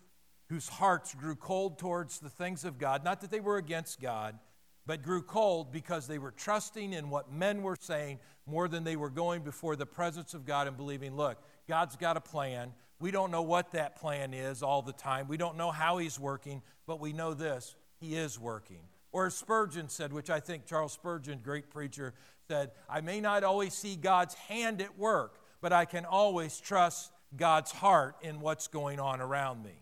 whose 0.49 0.67
hearts 0.67 1.15
grew 1.15 1.35
cold 1.35 1.79
towards 1.79 2.19
the 2.19 2.29
things 2.29 2.65
of 2.65 2.77
God, 2.77 3.03
not 3.03 3.21
that 3.21 3.31
they 3.31 3.39
were 3.39 3.57
against 3.57 4.01
God, 4.01 4.37
but 4.85 5.01
grew 5.01 5.21
cold 5.21 5.71
because 5.71 6.07
they 6.07 6.19
were 6.19 6.31
trusting 6.31 6.93
in 6.93 7.09
what 7.09 7.31
men 7.31 7.61
were 7.61 7.77
saying 7.79 8.19
more 8.45 8.67
than 8.67 8.83
they 8.83 8.97
were 8.97 9.09
going 9.09 9.41
before 9.41 9.75
the 9.75 9.85
presence 9.85 10.33
of 10.33 10.45
God 10.45 10.67
and 10.67 10.75
believing, 10.75 11.15
look, 11.15 11.37
God's 11.67 11.95
got 11.95 12.17
a 12.17 12.21
plan. 12.21 12.73
We 12.99 13.11
don't 13.11 13.31
know 13.31 13.41
what 13.41 13.71
that 13.71 13.95
plan 13.95 14.33
is 14.33 14.61
all 14.61 14.81
the 14.81 14.93
time. 14.93 15.27
We 15.27 15.37
don't 15.37 15.57
know 15.57 15.71
how 15.71 15.97
He's 15.97 16.19
working, 16.19 16.61
but 16.85 16.99
we 16.99 17.13
know 17.13 17.33
this 17.33 17.75
He 17.99 18.15
is 18.15 18.37
working. 18.37 18.81
Or 19.13 19.27
as 19.27 19.35
Spurgeon 19.35 19.89
said, 19.89 20.11
which 20.11 20.29
I 20.29 20.39
think 20.39 20.65
Charles 20.65 20.91
Spurgeon, 20.91 21.39
great 21.43 21.69
preacher, 21.69 22.13
said, 22.47 22.71
I 22.89 22.99
may 23.01 23.21
not 23.21 23.43
always 23.43 23.73
see 23.73 23.95
God's 23.95 24.33
hand 24.33 24.81
at 24.81 24.97
work, 24.97 25.39
but 25.63 25.71
I 25.71 25.85
can 25.85 26.03
always 26.03 26.59
trust 26.59 27.09
God's 27.37 27.71
heart 27.71 28.17
in 28.21 28.41
what's 28.41 28.67
going 28.67 28.99
on 28.99 29.21
around 29.21 29.63
me. 29.63 29.81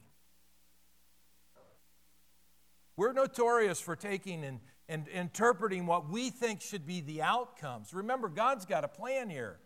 We're 2.95 3.13
notorious 3.13 3.81
for 3.81 3.95
taking 3.95 4.43
and, 4.45 4.59
and 4.87 5.07
interpreting 5.07 5.87
what 5.87 6.07
we 6.07 6.29
think 6.29 6.61
should 6.61 6.85
be 6.85 7.01
the 7.01 7.23
outcomes. 7.23 7.95
Remember, 7.95 8.29
God's 8.29 8.67
got 8.67 8.83
a 8.83 8.87
plan 8.87 9.31
here. 9.31 9.57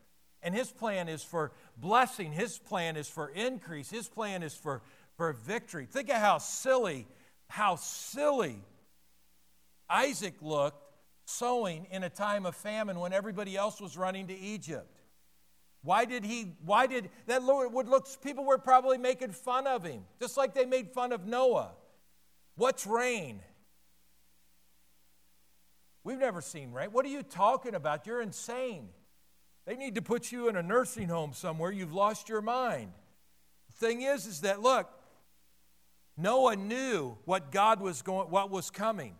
And 0.41 0.55
his 0.55 0.71
plan 0.71 1.09
is 1.09 1.21
for 1.21 1.51
blessing, 1.75 2.31
his 2.31 2.59
plan 2.59 2.95
is 2.95 3.09
for 3.09 3.27
increase, 3.29 3.89
his 3.89 4.07
plan 4.07 4.41
is 4.41 4.53
for, 4.53 4.83
for 5.17 5.33
victory. 5.33 5.85
Think 5.85 6.09
of 6.09 6.15
how 6.15 6.37
silly, 6.37 7.07
how 7.49 7.75
silly 7.75 8.61
Isaac 9.89 10.35
looked 10.41 10.81
sowing 11.25 11.87
in 11.91 12.03
a 12.03 12.09
time 12.09 12.45
of 12.45 12.55
famine 12.55 12.99
when 12.99 13.11
everybody 13.11 13.57
else 13.57 13.81
was 13.81 13.97
running 13.97 14.27
to 14.27 14.37
Egypt. 14.37 14.94
Why 15.85 16.05
did 16.05 16.25
he, 16.25 16.53
why 16.65 16.87
did, 16.87 17.11
that 17.27 17.43
Lord 17.43 17.71
would 17.71 17.87
look, 17.87 18.07
people 18.23 18.43
were 18.43 18.57
probably 18.57 18.97
making 18.97 19.31
fun 19.31 19.67
of 19.67 19.83
him, 19.83 20.01
just 20.19 20.35
like 20.35 20.55
they 20.55 20.65
made 20.65 20.89
fun 20.89 21.11
of 21.11 21.27
Noah. 21.27 21.73
What's 22.55 22.87
rain? 22.87 23.39
We've 26.03 26.17
never 26.17 26.41
seen 26.41 26.71
rain. 26.71 26.89
What 26.91 27.05
are 27.05 27.09
you 27.09 27.21
talking 27.21 27.75
about? 27.75 28.07
You're 28.07 28.21
insane. 28.21 28.89
They 29.67 29.75
need 29.75 29.93
to 29.95 30.01
put 30.01 30.31
you 30.31 30.49
in 30.49 30.55
a 30.55 30.63
nursing 30.63 31.07
home 31.07 31.33
somewhere. 31.33 31.71
You've 31.71 31.93
lost 31.93 32.29
your 32.29 32.41
mind. 32.41 32.91
The 33.67 33.85
thing 33.85 34.01
is, 34.01 34.25
is 34.25 34.41
that 34.41 34.63
look, 34.63 34.89
Noah 36.17 36.55
knew 36.55 37.15
what 37.25 37.51
God 37.51 37.79
was 37.79 38.01
going, 38.01 38.31
what 38.31 38.49
was 38.49 38.71
coming. 38.71 39.15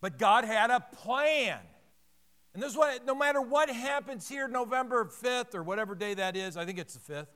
But 0.00 0.16
God 0.16 0.44
had 0.44 0.70
a 0.70 0.78
plan. 0.78 1.58
And 2.54 2.62
this 2.62 2.70
is 2.70 2.78
what, 2.78 3.04
no 3.04 3.16
matter 3.16 3.40
what 3.40 3.68
happens 3.68 4.28
here, 4.28 4.46
November 4.46 5.04
5th 5.04 5.54
or 5.56 5.64
whatever 5.64 5.96
day 5.96 6.14
that 6.14 6.36
is, 6.36 6.56
I 6.56 6.64
think 6.64 6.78
it's 6.78 6.94
the 6.94 7.12
5th, 7.12 7.26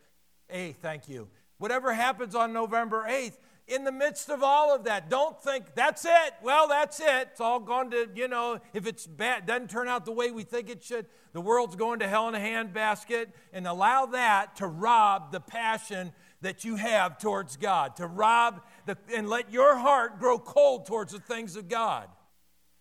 8th, 0.54 0.76
thank 0.76 1.09
you. 1.09 1.28
Whatever 1.59 1.92
happens 1.92 2.37
on 2.37 2.52
November 2.52 3.04
8th, 3.09 3.37
in 3.66 3.85
the 3.85 3.92
midst 3.92 4.31
of 4.31 4.42
all 4.42 4.74
of 4.74 4.85
that, 4.85 5.11
don't 5.11 5.38
think, 5.42 5.74
that's 5.74 6.04
it. 6.04 6.35
Well, 6.42 6.68
that's 6.68 7.00
it. 7.00 7.28
It's 7.33 7.40
all 7.40 7.61
gone 7.61 7.90
to, 7.90 8.09
you 8.14 8.28
know, 8.28 8.61
if 8.72 8.87
it's 8.87 9.07
bad, 9.07 9.44
doesn't 9.44 9.70
turn 9.70 9.88
out 9.88 10.07
the 10.07 10.12
way 10.12 10.31
we 10.31 10.44
think 10.44 10.70
it 10.70 10.83
should, 10.83 11.07
the 11.33 11.40
world's 11.40 11.76
going 11.76 11.98
to 11.98 12.09
hell 12.09 12.28
in 12.28 12.35
a 12.35 12.38
handbasket, 12.38 13.26
and 13.52 13.66
allow 13.66 14.07
that 14.07 14.57
to 14.57 14.66
rob 14.66 15.33
the 15.33 15.40
passion 15.40 16.12
that 16.40 16.64
you 16.64 16.76
have 16.76 17.18
towards 17.18 17.57
God, 17.57 17.96
to 17.96 18.07
rob 18.07 18.62
the, 18.87 18.96
and 19.14 19.28
let 19.28 19.52
your 19.52 19.76
heart 19.76 20.20
grow 20.20 20.38
cold 20.38 20.87
towards 20.87 21.12
the 21.12 21.18
things 21.18 21.57
of 21.57 21.68
God. 21.68 22.09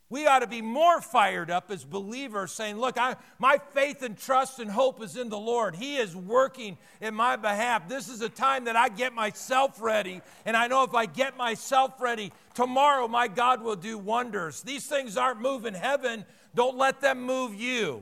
We 0.09 0.25
ought 0.25 0.39
to 0.39 0.47
be 0.47 0.61
more 0.61 1.01
fired 1.01 1.51
up 1.51 1.69
as 1.69 1.83
believers, 1.83 2.53
saying, 2.53 2.77
Look, 2.77 2.97
I, 2.97 3.17
my 3.39 3.57
faith 3.73 4.01
and 4.03 4.17
trust 4.17 4.59
and 4.59 4.71
hope 4.71 5.03
is 5.03 5.17
in 5.17 5.27
the 5.27 5.37
Lord. 5.37 5.75
He 5.75 5.97
is 5.97 6.15
working 6.15 6.77
in 7.01 7.13
my 7.13 7.35
behalf. 7.35 7.89
This 7.89 8.07
is 8.07 8.21
a 8.21 8.29
time 8.29 8.65
that 8.65 8.77
I 8.77 8.87
get 8.87 9.13
myself 9.13 9.81
ready. 9.81 10.21
And 10.45 10.55
I 10.55 10.67
know 10.67 10.83
if 10.83 10.93
I 10.95 11.07
get 11.07 11.35
myself 11.35 11.99
ready, 11.99 12.31
tomorrow 12.53 13.09
my 13.09 13.27
God 13.27 13.61
will 13.61 13.75
do 13.75 13.97
wonders. 13.97 14.61
These 14.61 14.85
things 14.85 15.17
aren't 15.17 15.41
moving 15.41 15.73
heaven. 15.73 16.23
Don't 16.55 16.77
let 16.77 17.01
them 17.01 17.23
move 17.23 17.53
you. 17.53 18.01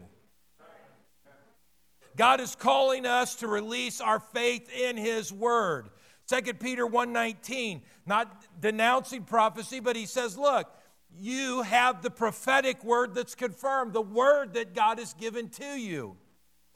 God 2.15 2.39
is 2.39 2.56
calling 2.56 3.08
us 3.08 3.36
to 3.38 3.48
release 3.48 4.00
our 4.00 4.20
faith 4.20 4.70
in 4.72 4.96
His 4.96 5.34
Word. 5.34 5.89
2 6.28 6.54
Peter 6.56 6.88
1:19, 6.88 7.82
not 8.06 8.46
denouncing 8.60 9.24
prophecy, 9.24 9.80
but 9.80 9.96
he 9.96 10.06
says, 10.06 10.38
look, 10.38 10.72
you 11.17 11.62
have 11.62 12.01
the 12.01 12.12
prophetic 12.12 12.84
word 12.84 13.15
that's 13.15 13.36
confirmed, 13.36 13.93
the 13.93 14.01
word 14.01 14.54
that 14.54 14.73
God 14.73 14.99
has 14.99 15.13
given 15.13 15.49
to 15.49 15.80
you. 15.80 16.17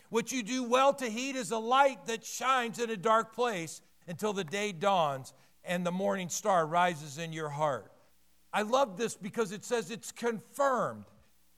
What 0.10 0.32
you 0.32 0.42
do 0.44 0.64
well 0.64 0.94
to 0.96 1.06
heed 1.06 1.36
is 1.36 1.52
a 1.52 1.58
light 1.58 2.08
that 2.08 2.26
shines 2.26 2.80
in 2.80 2.90
a 2.90 2.98
dark 2.98 3.34
place 3.34 3.82
until 4.08 4.34
the 4.34 4.44
day 4.44 4.72
dawns 4.72 5.34
and 5.64 5.86
the 5.86 5.92
morning 5.92 6.30
star 6.30 6.66
rises 6.66 7.18
in 7.18 7.32
your 7.32 7.50
heart. 7.50 7.92
I 8.52 8.64
love 8.64 8.98
this 8.98 9.16
because 9.16 9.52
it 9.52 9.64
says 9.64 9.92
it's 9.92 10.12
confirmed. 10.12 11.06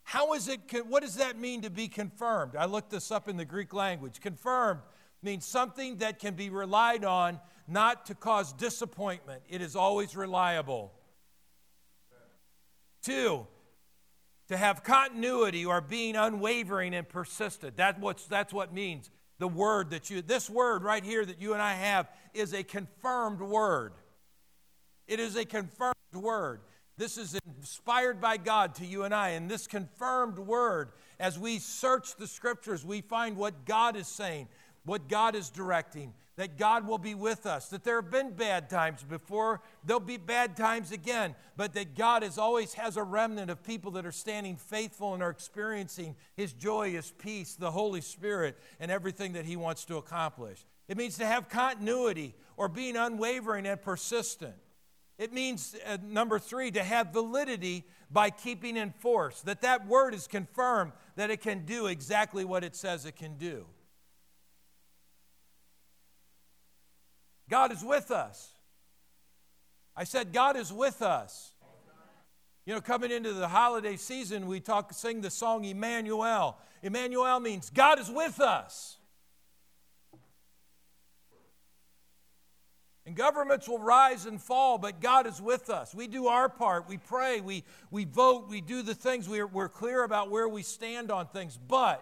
How 0.03 0.33
is 0.33 0.49
it, 0.49 0.59
what 0.87 1.03
does 1.03 1.15
that 1.15 1.39
mean 1.39 1.61
to 1.61 1.69
be 1.69 1.87
confirmed? 1.87 2.55
I 2.57 2.65
looked 2.65 2.89
this 2.89 3.11
up 3.11 3.29
in 3.29 3.37
the 3.37 3.45
Greek 3.45 3.73
language. 3.73 4.19
Confirmed 4.19 4.81
means 5.23 5.45
something 5.45 5.97
that 5.97 6.19
can 6.19 6.33
be 6.33 6.49
relied 6.49 7.05
on, 7.05 7.39
not 7.67 8.05
to 8.07 8.15
cause 8.15 8.51
disappointment. 8.51 9.43
It 9.47 9.61
is 9.61 9.75
always 9.75 10.15
reliable. 10.15 10.91
Two, 13.01 13.47
to 14.47 14.57
have 14.57 14.83
continuity 14.83 15.65
or 15.65 15.81
being 15.81 16.15
unwavering 16.15 16.93
and 16.93 17.07
persistent. 17.07 17.77
That 17.77 17.99
what's, 17.99 18.25
that's 18.27 18.53
what 18.53 18.73
means. 18.73 19.09
The 19.39 19.47
word 19.47 19.89
that 19.91 20.09
you, 20.09 20.21
this 20.21 20.49
word 20.49 20.83
right 20.83 21.03
here 21.03 21.25
that 21.25 21.41
you 21.41 21.53
and 21.53 21.61
I 21.61 21.73
have 21.73 22.09
is 22.33 22.53
a 22.53 22.63
confirmed 22.63 23.41
word. 23.41 23.93
It 25.07 25.19
is 25.19 25.35
a 25.35 25.45
confirmed 25.45 25.95
word. 26.13 26.61
This 26.97 27.17
is 27.17 27.39
inspired 27.57 28.21
by 28.21 28.37
God 28.37 28.75
to 28.75 28.85
you 28.85 29.03
and 29.03 29.13
I. 29.13 29.29
And 29.29 29.49
this 29.49 29.65
confirmed 29.65 30.37
word, 30.37 30.91
as 31.19 31.39
we 31.39 31.57
search 31.57 32.15
the 32.15 32.27
scriptures, 32.27 32.85
we 32.85 33.01
find 33.01 33.37
what 33.37 33.65
God 33.65 33.95
is 33.95 34.07
saying, 34.07 34.47
what 34.85 35.07
God 35.07 35.35
is 35.35 35.49
directing, 35.49 36.13
that 36.41 36.57
God 36.57 36.87
will 36.87 36.97
be 36.97 37.13
with 37.13 37.45
us, 37.45 37.67
that 37.67 37.83
there 37.83 38.01
have 38.01 38.09
been 38.09 38.31
bad 38.31 38.67
times 38.67 39.03
before, 39.03 39.61
there'll 39.85 39.99
be 39.99 40.17
bad 40.17 40.57
times 40.57 40.91
again, 40.91 41.35
but 41.55 41.73
that 41.73 41.95
God 41.95 42.23
is 42.23 42.39
always 42.39 42.73
has 42.73 42.97
a 42.97 43.03
remnant 43.03 43.51
of 43.51 43.63
people 43.63 43.91
that 43.91 44.07
are 44.07 44.11
standing 44.11 44.55
faithful 44.55 45.13
and 45.13 45.21
are 45.21 45.29
experiencing 45.29 46.15
His 46.35 46.51
joy, 46.51 46.93
His 46.93 47.11
peace, 47.11 47.53
the 47.53 47.69
Holy 47.69 48.01
Spirit, 48.01 48.57
and 48.79 48.89
everything 48.89 49.33
that 49.33 49.45
He 49.45 49.55
wants 49.55 49.85
to 49.85 49.97
accomplish. 49.97 50.65
It 50.87 50.97
means 50.97 51.15
to 51.19 51.27
have 51.27 51.47
continuity 51.47 52.33
or 52.57 52.67
being 52.67 52.97
unwavering 52.97 53.67
and 53.67 53.79
persistent. 53.79 54.55
It 55.19 55.31
means, 55.31 55.75
uh, 55.85 55.97
number 56.03 56.39
three, 56.39 56.71
to 56.71 56.83
have 56.83 57.13
validity 57.13 57.85
by 58.09 58.31
keeping 58.31 58.77
in 58.77 58.93
force, 58.93 59.41
that 59.41 59.61
that 59.61 59.85
word 59.85 60.15
is 60.15 60.25
confirmed 60.25 60.93
that 61.17 61.29
it 61.29 61.41
can 61.41 61.65
do 61.65 61.85
exactly 61.85 62.45
what 62.45 62.63
it 62.63 62.75
says 62.75 63.05
it 63.05 63.15
can 63.15 63.37
do. 63.37 63.67
God 67.51 67.73
is 67.73 67.83
with 67.83 68.11
us. 68.11 68.49
I 69.93 70.05
said, 70.05 70.31
God 70.31 70.55
is 70.55 70.71
with 70.71 71.01
us. 71.01 71.51
You 72.65 72.73
know, 72.73 72.79
coming 72.79 73.11
into 73.11 73.33
the 73.33 73.49
holiday 73.49 73.97
season, 73.97 74.47
we 74.47 74.61
talk, 74.61 74.93
sing 74.93 75.19
the 75.19 75.29
song 75.29 75.65
Emmanuel. 75.65 76.57
Emmanuel 76.81 77.41
means 77.41 77.69
God 77.69 77.99
is 77.99 78.09
with 78.09 78.39
us. 78.39 78.97
And 83.05 83.17
governments 83.17 83.67
will 83.67 83.79
rise 83.79 84.25
and 84.25 84.41
fall, 84.41 84.77
but 84.77 85.01
God 85.01 85.27
is 85.27 85.41
with 85.41 85.69
us. 85.69 85.93
We 85.93 86.07
do 86.07 86.27
our 86.27 86.47
part. 86.47 86.87
We 86.87 86.99
pray, 86.99 87.41
we, 87.41 87.65
we 87.89 88.05
vote, 88.05 88.47
we 88.47 88.61
do 88.61 88.81
the 88.81 88.95
things. 88.95 89.27
We're, 89.27 89.47
we're 89.47 89.67
clear 89.67 90.05
about 90.05 90.31
where 90.31 90.47
we 90.47 90.63
stand 90.63 91.11
on 91.11 91.27
things. 91.27 91.59
But 91.67 92.01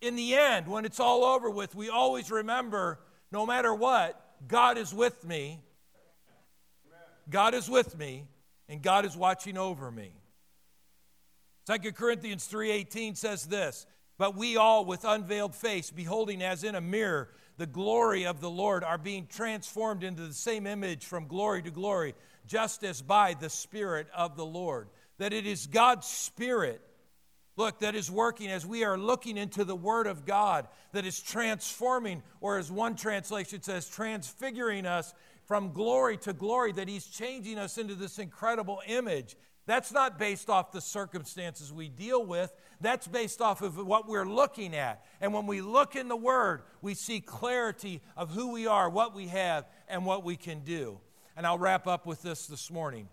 in 0.00 0.14
the 0.14 0.36
end, 0.36 0.68
when 0.68 0.84
it's 0.84 1.00
all 1.00 1.24
over 1.24 1.50
with, 1.50 1.74
we 1.74 1.88
always 1.88 2.30
remember 2.30 3.00
no 3.34 3.44
matter 3.44 3.74
what, 3.74 4.20
God 4.46 4.78
is 4.78 4.94
with 4.94 5.24
me. 5.24 5.60
God 7.28 7.52
is 7.52 7.68
with 7.68 7.98
me, 7.98 8.28
and 8.68 8.80
God 8.80 9.04
is 9.04 9.16
watching 9.16 9.58
over 9.58 9.90
me. 9.90 10.12
2 11.66 11.94
Corinthians 11.94 12.46
3:18 12.46 13.16
says 13.16 13.46
this, 13.46 13.86
"But 14.18 14.36
we 14.36 14.56
all 14.56 14.84
with 14.84 15.04
unveiled 15.04 15.56
face, 15.56 15.90
beholding 15.90 16.44
as 16.44 16.62
in 16.62 16.76
a 16.76 16.80
mirror 16.80 17.34
the 17.56 17.66
glory 17.66 18.24
of 18.24 18.40
the 18.40 18.50
Lord, 18.50 18.84
are 18.84 18.98
being 18.98 19.26
transformed 19.26 20.04
into 20.04 20.24
the 20.28 20.34
same 20.34 20.64
image 20.64 21.04
from 21.04 21.26
glory 21.26 21.60
to 21.64 21.72
glory, 21.72 22.14
just 22.46 22.84
as 22.84 23.02
by 23.02 23.34
the 23.34 23.50
Spirit 23.50 24.08
of 24.14 24.36
the 24.36 24.46
Lord." 24.46 24.90
That 25.18 25.32
it 25.32 25.44
is 25.44 25.66
God's 25.66 26.06
Spirit 26.06 26.80
Look, 27.56 27.80
that 27.80 27.94
is 27.94 28.10
working 28.10 28.50
as 28.50 28.66
we 28.66 28.82
are 28.84 28.98
looking 28.98 29.36
into 29.36 29.64
the 29.64 29.76
Word 29.76 30.06
of 30.06 30.24
God 30.24 30.66
that 30.92 31.04
is 31.04 31.20
transforming, 31.20 32.22
or 32.40 32.58
as 32.58 32.70
one 32.70 32.96
translation 32.96 33.62
says, 33.62 33.88
transfiguring 33.88 34.86
us 34.86 35.14
from 35.44 35.72
glory 35.72 36.16
to 36.18 36.32
glory, 36.32 36.72
that 36.72 36.88
He's 36.88 37.06
changing 37.06 37.58
us 37.58 37.78
into 37.78 37.94
this 37.94 38.18
incredible 38.18 38.80
image. 38.88 39.36
That's 39.66 39.92
not 39.92 40.18
based 40.18 40.50
off 40.50 40.72
the 40.72 40.80
circumstances 40.80 41.72
we 41.72 41.88
deal 41.88 42.24
with. 42.24 42.52
That's 42.80 43.06
based 43.06 43.40
off 43.40 43.62
of 43.62 43.78
what 43.78 44.08
we're 44.08 44.28
looking 44.28 44.74
at. 44.74 45.04
And 45.20 45.32
when 45.32 45.46
we 45.46 45.60
look 45.60 45.96
in 45.96 46.08
the 46.08 46.16
Word, 46.16 46.62
we 46.82 46.94
see 46.94 47.20
clarity 47.20 48.02
of 48.16 48.30
who 48.30 48.52
we 48.52 48.66
are, 48.66 48.90
what 48.90 49.14
we 49.14 49.28
have, 49.28 49.66
and 49.88 50.04
what 50.04 50.24
we 50.24 50.36
can 50.36 50.60
do. 50.60 50.98
And 51.36 51.46
I'll 51.46 51.58
wrap 51.58 51.86
up 51.86 52.04
with 52.04 52.20
this 52.20 52.46
this 52.46 52.70
morning 52.70 53.08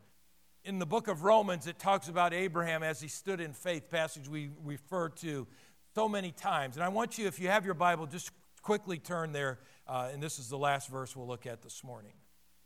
in 0.63 0.79
the 0.79 0.85
book 0.85 1.07
of 1.07 1.23
Romans, 1.23 1.67
it 1.67 1.79
talks 1.79 2.07
about 2.07 2.33
Abraham 2.33 2.83
as 2.83 3.01
he 3.01 3.07
stood 3.07 3.41
in 3.41 3.53
faith, 3.53 3.89
passage 3.89 4.27
we 4.27 4.49
refer 4.63 5.09
to 5.09 5.47
so 5.95 6.07
many 6.07 6.31
times. 6.31 6.75
And 6.75 6.83
I 6.83 6.89
want 6.89 7.17
you, 7.17 7.27
if 7.27 7.39
you 7.39 7.47
have 7.47 7.65
your 7.65 7.73
Bible, 7.73 8.05
just 8.05 8.31
quickly 8.61 8.99
turn 8.99 9.31
there. 9.31 9.59
Uh, 9.87 10.09
and 10.13 10.21
this 10.21 10.39
is 10.39 10.49
the 10.49 10.57
last 10.57 10.89
verse 10.89 11.15
we'll 11.15 11.27
look 11.27 11.45
at 11.45 11.61
this 11.61 11.83
morning 11.83 12.13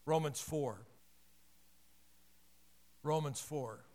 Romans 0.05 0.41
4. 0.41 0.85
Romans 3.01 3.39
4. 3.39 3.85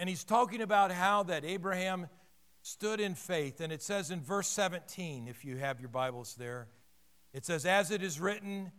And 0.00 0.08
he's 0.08 0.22
talking 0.22 0.60
about 0.60 0.92
how 0.92 1.24
that 1.24 1.44
Abraham 1.44 2.08
stood 2.68 3.00
in 3.00 3.14
faith. 3.14 3.60
And 3.60 3.72
it 3.72 3.82
says 3.82 4.10
in 4.10 4.20
verse 4.20 4.48
17, 4.48 5.26
if 5.28 5.44
you 5.44 5.56
have 5.56 5.80
your 5.80 5.88
Bibles 5.88 6.34
there, 6.38 6.68
it 7.32 7.44
says, 7.44 7.64
As 7.64 7.90
it 7.90 8.02
is 8.02 8.20
written, 8.20 8.72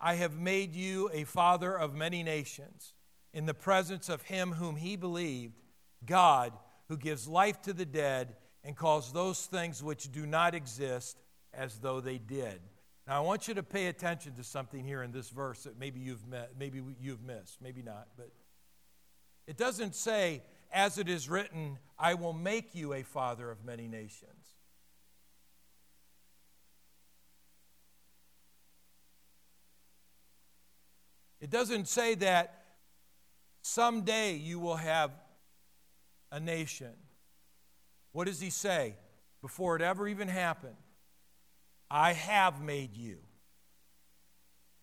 I 0.00 0.14
have 0.14 0.38
made 0.38 0.74
you 0.74 1.08
a 1.12 1.24
father 1.24 1.74
of 1.76 1.94
many 1.94 2.22
nations 2.22 2.94
in 3.32 3.46
the 3.46 3.54
presence 3.54 4.08
of 4.08 4.22
him 4.22 4.52
whom 4.52 4.76
he 4.76 4.96
believed, 4.96 5.54
God, 6.04 6.52
who 6.88 6.96
gives 6.96 7.26
life 7.28 7.62
to 7.62 7.72
the 7.72 7.86
dead 7.86 8.36
and 8.64 8.76
calls 8.76 9.12
those 9.12 9.46
things 9.46 9.82
which 9.82 10.10
do 10.12 10.26
not 10.26 10.54
exist 10.54 11.18
as 11.54 11.78
though 11.78 12.00
they 12.00 12.18
did. 12.18 12.60
Now, 13.06 13.18
I 13.18 13.20
want 13.20 13.46
you 13.46 13.54
to 13.54 13.62
pay 13.62 13.86
attention 13.86 14.34
to 14.34 14.44
something 14.44 14.84
here 14.84 15.02
in 15.02 15.12
this 15.12 15.30
verse 15.30 15.62
that 15.62 15.78
maybe 15.78 16.00
you've 16.00 16.26
met, 16.26 16.52
maybe 16.58 16.82
you've 17.00 17.22
missed, 17.22 17.62
maybe 17.62 17.82
not, 17.82 18.08
but 18.16 18.30
it 19.46 19.56
doesn't 19.56 19.94
say 19.94 20.42
as 20.76 20.98
it 20.98 21.08
is 21.08 21.26
written, 21.30 21.78
I 21.98 22.12
will 22.12 22.34
make 22.34 22.74
you 22.74 22.92
a 22.92 23.02
father 23.02 23.50
of 23.50 23.64
many 23.64 23.88
nations. 23.88 24.30
It 31.40 31.48
doesn't 31.48 31.88
say 31.88 32.14
that 32.16 32.62
someday 33.62 34.34
you 34.34 34.60
will 34.60 34.76
have 34.76 35.12
a 36.30 36.38
nation. 36.38 36.92
What 38.12 38.26
does 38.26 38.40
he 38.40 38.50
say? 38.50 38.96
Before 39.40 39.76
it 39.76 39.82
ever 39.82 40.06
even 40.06 40.28
happened, 40.28 40.76
I 41.90 42.12
have 42.12 42.60
made 42.60 42.94
you. 42.94 43.16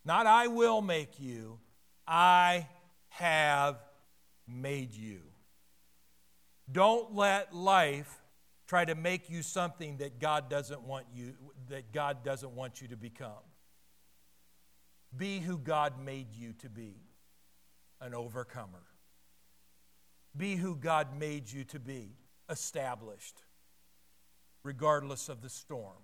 Not 0.03 0.25
I 0.25 0.47
will 0.47 0.81
make 0.81 1.19
you, 1.19 1.59
I 2.07 2.67
have 3.09 3.77
made 4.47 4.95
you. 4.95 5.32
Don't 6.71 7.13
let 7.13 7.53
life 7.53 8.21
try 8.67 8.85
to 8.85 8.95
make 8.95 9.29
you 9.29 9.43
something 9.43 9.97
that 9.97 10.19
God 10.19 10.49
doesn't 10.49 10.81
want 10.81 11.05
you 11.13 11.33
that 11.69 11.91
God 11.91 12.23
doesn't 12.23 12.51
want 12.51 12.81
you 12.81 12.87
to 12.89 12.97
become. 12.97 13.43
Be 15.15 15.39
who 15.39 15.57
God 15.57 15.93
made 16.03 16.33
you 16.33 16.53
to 16.53 16.69
be, 16.69 16.95
an 18.01 18.13
overcomer. 18.13 18.83
Be 20.35 20.55
who 20.55 20.75
God 20.75 21.17
made 21.17 21.51
you 21.51 21.63
to 21.65 21.79
be, 21.79 22.15
established, 22.49 23.43
regardless 24.63 25.29
of 25.29 25.41
the 25.41 25.49
storm. 25.49 26.01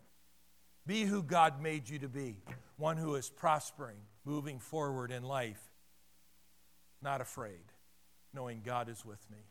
Be 0.85 1.03
who 1.03 1.23
God 1.23 1.61
made 1.61 1.89
you 1.89 1.99
to 1.99 2.09
be 2.09 2.37
one 2.77 2.97
who 2.97 3.15
is 3.15 3.29
prospering, 3.29 3.97
moving 4.23 4.57
forward 4.57 5.11
in 5.11 5.23
life, 5.23 5.61
not 7.01 7.19
afraid, 7.19 7.73
knowing 8.33 8.61
God 8.63 8.89
is 8.89 9.03
with 9.03 9.19
me. 9.29 9.48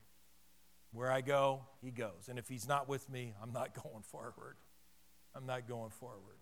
Where 0.92 1.10
I 1.10 1.20
go, 1.20 1.62
He 1.82 1.90
goes. 1.90 2.28
And 2.28 2.38
if 2.38 2.48
He's 2.48 2.66
not 2.66 2.88
with 2.88 3.08
me, 3.10 3.34
I'm 3.42 3.52
not 3.52 3.74
going 3.82 4.02
forward. 4.02 4.56
I'm 5.34 5.46
not 5.46 5.68
going 5.68 5.90
forward. 5.90 6.38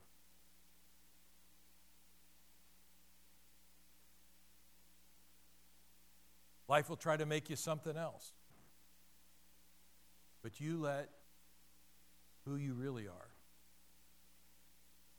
Life 6.69 6.89
will 6.89 6.97
try 6.97 7.17
to 7.17 7.27
make 7.27 7.49
you 7.49 7.57
something 7.57 7.97
else. 7.97 8.33
But 10.43 10.61
you 10.61 10.81
let 10.81 11.11
who 12.45 12.57
you 12.57 12.75
really 12.75 13.07
are 13.09 13.31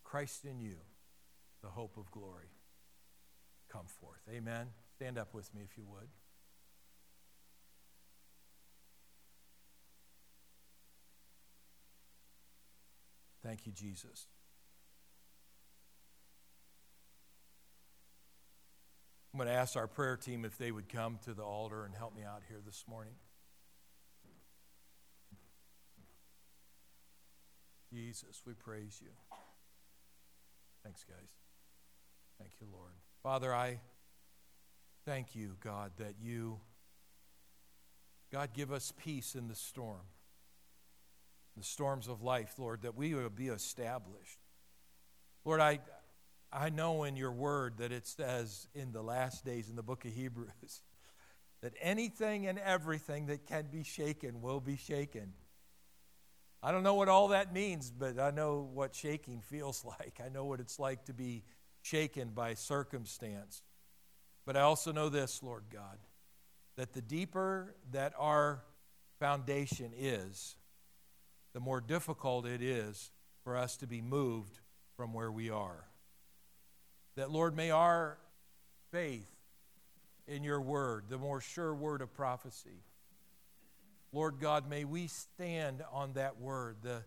Christ 0.03 0.45
in 0.45 0.61
you, 0.61 0.77
the 1.61 1.67
hope 1.67 1.97
of 1.97 2.09
glory, 2.11 2.47
come 3.67 3.87
forth. 3.87 4.21
Amen. 4.31 4.67
Stand 4.95 5.17
up 5.17 5.33
with 5.33 5.53
me 5.53 5.61
if 5.69 5.77
you 5.77 5.83
would. 5.85 6.07
Thank 13.47 13.65
you, 13.65 13.71
Jesus. 13.71 14.27
I'm 19.33 19.37
going 19.37 19.47
to 19.47 19.53
ask 19.53 19.77
our 19.77 19.87
prayer 19.87 20.17
team 20.17 20.43
if 20.43 20.57
they 20.57 20.69
would 20.69 20.89
come 20.89 21.17
to 21.23 21.33
the 21.33 21.43
altar 21.43 21.85
and 21.85 21.95
help 21.95 22.13
me 22.13 22.23
out 22.23 22.41
here 22.49 22.57
this 22.65 22.83
morning. 22.89 23.13
Jesus, 27.93 28.41
we 28.45 28.51
praise 28.51 28.99
you. 29.01 29.11
Thanks, 30.83 31.05
guys. 31.05 31.29
Thank 32.37 32.51
you, 32.59 32.67
Lord. 32.69 32.91
Father, 33.23 33.55
I 33.55 33.79
thank 35.05 35.35
you, 35.35 35.55
God, 35.61 35.93
that 35.99 36.15
you, 36.21 36.59
God, 38.29 38.49
give 38.53 38.73
us 38.73 38.91
peace 39.01 39.35
in 39.35 39.47
the 39.47 39.55
storm, 39.55 40.01
the 41.57 41.63
storms 41.63 42.07
of 42.07 42.21
life, 42.21 42.53
Lord, 42.57 42.83
that 42.83 42.95
we 42.95 43.13
will 43.13 43.29
be 43.29 43.47
established. 43.47 44.39
Lord, 45.43 45.59
I, 45.59 45.79
I 46.51 46.69
know 46.69 47.03
in 47.03 47.15
your 47.15 47.31
word 47.31 47.79
that 47.79 47.91
it 47.91 48.07
says 48.07 48.67
in 48.75 48.91
the 48.91 49.01
last 49.01 49.43
days 49.43 49.69
in 49.69 49.75
the 49.75 49.83
book 49.83 50.05
of 50.05 50.11
Hebrews 50.11 50.51
that 51.61 51.73
anything 51.81 52.47
and 52.47 52.59
everything 52.59 53.25
that 53.27 53.47
can 53.47 53.67
be 53.71 53.83
shaken 53.83 54.41
will 54.41 54.59
be 54.59 54.77
shaken. 54.77 55.33
I 56.61 56.71
don't 56.71 56.83
know 56.83 56.95
what 56.95 57.09
all 57.09 57.29
that 57.29 57.53
means, 57.53 57.91
but 57.91 58.19
I 58.19 58.31
know 58.31 58.69
what 58.73 58.93
shaking 58.95 59.41
feels 59.41 59.83
like. 59.99 60.19
I 60.23 60.29
know 60.29 60.45
what 60.45 60.59
it's 60.59 60.79
like 60.79 61.05
to 61.05 61.13
be 61.13 61.43
shaken 61.81 62.29
by 62.29 62.53
circumstance. 62.53 63.61
But 64.45 64.57
I 64.57 64.61
also 64.61 64.91
know 64.91 65.09
this, 65.09 65.41
Lord 65.43 65.63
God, 65.71 65.97
that 66.75 66.93
the 66.93 67.01
deeper 67.01 67.75
that 67.91 68.13
our 68.17 68.63
foundation 69.19 69.91
is, 69.97 70.55
the 71.57 71.61
more 71.61 71.81
difficult 71.81 72.45
it 72.45 72.61
is 72.61 73.09
for 73.43 73.57
us 73.57 73.77
to 73.77 73.87
be 73.87 73.99
moved 73.99 74.59
from 74.95 75.11
where 75.11 75.31
we 75.31 75.49
are. 75.49 75.87
That, 77.15 77.31
Lord, 77.31 77.55
may 77.55 77.71
our 77.71 78.19
faith 78.91 79.25
in 80.27 80.43
your 80.43 80.61
word, 80.61 81.05
the 81.09 81.17
more 81.17 81.41
sure 81.41 81.73
word 81.73 82.03
of 82.03 82.13
prophecy, 82.13 82.83
Lord 84.11 84.39
God, 84.39 84.69
may 84.69 84.85
we 84.85 85.07
stand 85.07 85.83
on 85.91 86.13
that 86.13 86.39
word. 86.39 86.75
The, 86.83 87.01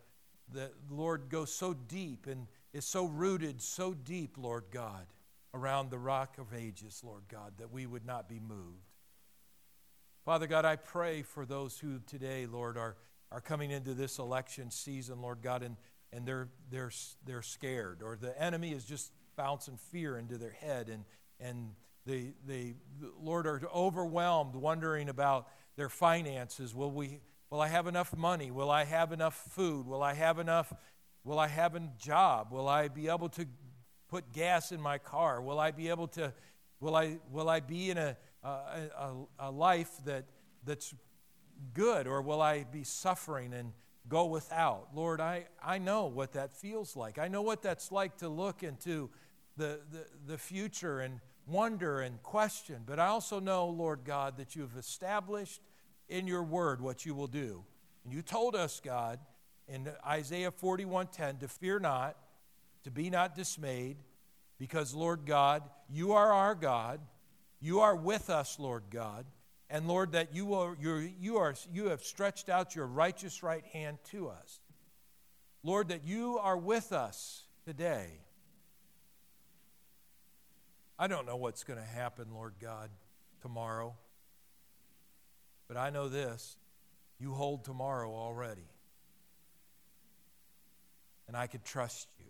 the 0.52 0.72
Lord 0.90 1.28
goes 1.28 1.54
so 1.54 1.72
deep 1.72 2.26
and 2.26 2.48
is 2.72 2.84
so 2.84 3.04
rooted, 3.04 3.62
so 3.62 3.94
deep, 3.94 4.36
Lord 4.36 4.64
God, 4.72 5.06
around 5.54 5.92
the 5.92 5.98
rock 6.00 6.38
of 6.38 6.52
ages, 6.52 7.02
Lord 7.04 7.22
God, 7.28 7.52
that 7.58 7.70
we 7.70 7.86
would 7.86 8.04
not 8.04 8.28
be 8.28 8.40
moved. 8.40 8.90
Father 10.24 10.48
God, 10.48 10.64
I 10.64 10.74
pray 10.74 11.22
for 11.22 11.46
those 11.46 11.78
who 11.78 12.00
today, 12.00 12.46
Lord, 12.46 12.76
are, 12.76 12.96
are 13.32 13.40
coming 13.40 13.70
into 13.70 13.94
this 13.94 14.18
election 14.18 14.70
season, 14.70 15.22
Lord 15.22 15.38
God, 15.42 15.62
and, 15.62 15.76
and 16.12 16.26
they're, 16.26 16.48
they're, 16.70 16.90
they're 17.24 17.42
scared, 17.42 18.02
or 18.02 18.18
the 18.20 18.40
enemy 18.40 18.72
is 18.72 18.84
just 18.84 19.12
bouncing 19.36 19.76
fear 19.76 20.18
into 20.18 20.36
their 20.36 20.50
head, 20.50 20.88
and, 20.88 21.04
and 21.38 21.70
they, 22.06 22.32
they, 22.46 22.74
Lord, 23.20 23.46
are 23.46 23.62
overwhelmed, 23.74 24.54
wondering 24.54 25.08
about 25.08 25.48
their 25.76 25.88
finances. 25.88 26.74
Will, 26.74 26.90
we, 26.90 27.20
will 27.50 27.60
I 27.60 27.68
have 27.68 27.86
enough 27.86 28.16
money? 28.16 28.50
Will 28.50 28.70
I 28.70 28.84
have 28.84 29.12
enough 29.12 29.34
food? 29.50 29.86
Will 29.86 30.02
I 30.02 30.14
have 30.14 30.38
enough? 30.38 30.72
Will 31.24 31.38
I 31.38 31.46
have 31.46 31.74
a 31.74 31.80
job? 31.98 32.50
Will 32.50 32.68
I 32.68 32.88
be 32.88 33.08
able 33.08 33.28
to 33.30 33.46
put 34.08 34.32
gas 34.32 34.72
in 34.72 34.80
my 34.80 34.98
car? 34.98 35.40
Will 35.40 35.60
I 35.60 35.70
be 35.70 35.88
able 35.88 36.08
to? 36.08 36.32
Will 36.80 36.96
I, 36.96 37.18
will 37.30 37.48
I 37.48 37.60
be 37.60 37.90
in 37.90 37.98
a, 37.98 38.16
a, 38.42 38.48
a, 38.48 39.14
a 39.38 39.50
life 39.50 39.90
that, 40.06 40.24
that's 40.64 40.94
good, 41.74 42.06
or 42.06 42.22
will 42.22 42.42
I 42.42 42.64
be 42.64 42.84
suffering 42.84 43.52
and 43.52 43.72
go 44.08 44.26
without? 44.26 44.88
Lord, 44.94 45.20
I, 45.20 45.46
I 45.62 45.78
know 45.78 46.06
what 46.06 46.32
that 46.32 46.56
feels 46.56 46.96
like. 46.96 47.18
I 47.18 47.28
know 47.28 47.42
what 47.42 47.62
that's 47.62 47.92
like 47.92 48.18
to 48.18 48.28
look 48.28 48.62
into 48.62 49.10
the, 49.56 49.80
the, 49.90 50.06
the 50.26 50.38
future 50.38 51.00
and 51.00 51.20
wonder 51.46 52.00
and 52.00 52.22
question. 52.22 52.82
But 52.86 52.98
I 52.98 53.06
also 53.06 53.40
know, 53.40 53.68
Lord 53.68 54.00
God, 54.04 54.36
that 54.38 54.54
you 54.56 54.62
have 54.62 54.76
established 54.78 55.60
in 56.08 56.26
your 56.26 56.42
word 56.42 56.80
what 56.80 57.04
you 57.06 57.14
will 57.14 57.26
do. 57.26 57.64
And 58.04 58.12
you 58.12 58.22
told 58.22 58.54
us, 58.54 58.80
God, 58.82 59.18
in 59.68 59.88
Isaiah 60.06 60.50
41:10 60.50 61.40
to 61.40 61.48
fear 61.48 61.78
not, 61.78 62.16
to 62.84 62.90
be 62.90 63.10
not 63.10 63.34
dismayed, 63.34 63.98
because 64.58 64.94
Lord 64.94 65.26
God, 65.26 65.62
you 65.88 66.12
are 66.12 66.32
our 66.32 66.54
God. 66.54 67.00
You 67.60 67.80
are 67.80 67.94
with 67.94 68.30
us, 68.30 68.58
Lord 68.58 68.84
God. 68.90 69.26
And 69.70 69.86
Lord, 69.86 70.12
that 70.12 70.34
you, 70.34 70.54
are, 70.54 70.76
you, 70.80 71.36
are, 71.36 71.54
you 71.72 71.86
have 71.90 72.02
stretched 72.02 72.48
out 72.48 72.74
your 72.74 72.86
righteous 72.86 73.44
right 73.44 73.64
hand 73.66 73.98
to 74.10 74.28
us. 74.28 74.60
Lord, 75.62 75.88
that 75.88 76.04
you 76.04 76.38
are 76.38 76.56
with 76.56 76.92
us 76.92 77.44
today. 77.64 78.08
I 80.98 81.06
don't 81.06 81.24
know 81.24 81.36
what's 81.36 81.62
going 81.62 81.78
to 81.78 81.84
happen, 81.84 82.26
Lord 82.34 82.54
God, 82.60 82.90
tomorrow. 83.42 83.94
But 85.68 85.76
I 85.76 85.90
know 85.90 86.08
this 86.08 86.56
you 87.20 87.32
hold 87.32 87.64
tomorrow 87.64 88.12
already. 88.12 88.68
And 91.28 91.36
I 91.36 91.46
can 91.46 91.60
trust 91.60 92.08
you. 92.18 92.26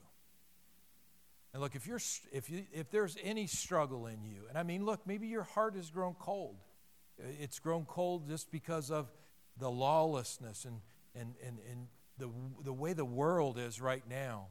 And 1.54 1.62
look, 1.62 1.74
if, 1.74 1.86
you're, 1.86 2.00
if, 2.32 2.50
you, 2.50 2.64
if 2.72 2.90
there's 2.90 3.16
any 3.24 3.46
struggle 3.46 4.06
in 4.06 4.22
you, 4.24 4.42
and 4.50 4.58
I 4.58 4.62
mean, 4.62 4.84
look, 4.84 5.06
maybe 5.06 5.26
your 5.26 5.44
heart 5.44 5.74
has 5.74 5.88
grown 5.88 6.14
cold. 6.18 6.56
It's 7.40 7.58
grown 7.58 7.84
cold 7.84 8.28
just 8.28 8.50
because 8.50 8.90
of 8.90 9.10
the 9.58 9.70
lawlessness 9.70 10.64
and, 10.64 10.80
and, 11.14 11.34
and, 11.46 11.58
and 11.70 11.86
the, 12.18 12.30
the 12.64 12.72
way 12.72 12.92
the 12.92 13.04
world 13.04 13.58
is 13.58 13.80
right 13.80 14.02
now, 14.08 14.46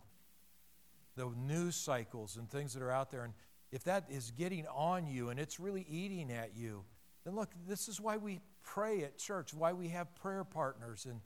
the 1.15 1.31
news 1.37 1.75
cycles 1.75 2.37
and 2.37 2.49
things 2.49 2.73
that 2.73 2.83
are 2.83 2.91
out 2.91 3.11
there. 3.11 3.23
And 3.23 3.33
if 3.71 3.83
that 3.83 4.05
is 4.09 4.31
getting 4.31 4.65
on 4.67 5.07
you 5.07 5.29
and 5.29 5.39
it's 5.39 5.59
really 5.59 5.85
eating 5.89 6.31
at 6.31 6.55
you, 6.55 6.83
then 7.25 7.35
look, 7.35 7.49
this 7.67 7.87
is 7.87 7.99
why 7.99 8.17
we 8.17 8.39
pray 8.63 9.03
at 9.03 9.17
church, 9.17 9.53
why 9.53 9.73
we 9.73 9.89
have 9.89 10.13
prayer 10.15 10.43
partners 10.43 11.05
and 11.09 11.21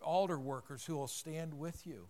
altar 0.00 0.38
workers 0.38 0.84
who 0.84 0.96
will 0.96 1.08
stand 1.08 1.54
with 1.54 1.86
you. 1.86 2.08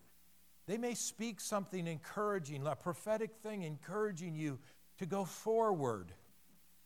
They 0.67 0.79
may 0.79 0.95
speak 0.95 1.41
something 1.41 1.87
encouraging, 1.87 2.67
a 2.67 2.75
prophetic 2.75 3.37
thing 3.43 3.63
encouraging 3.63 4.35
you 4.35 4.59
to 4.99 5.07
go 5.07 5.25
forward 5.25 6.13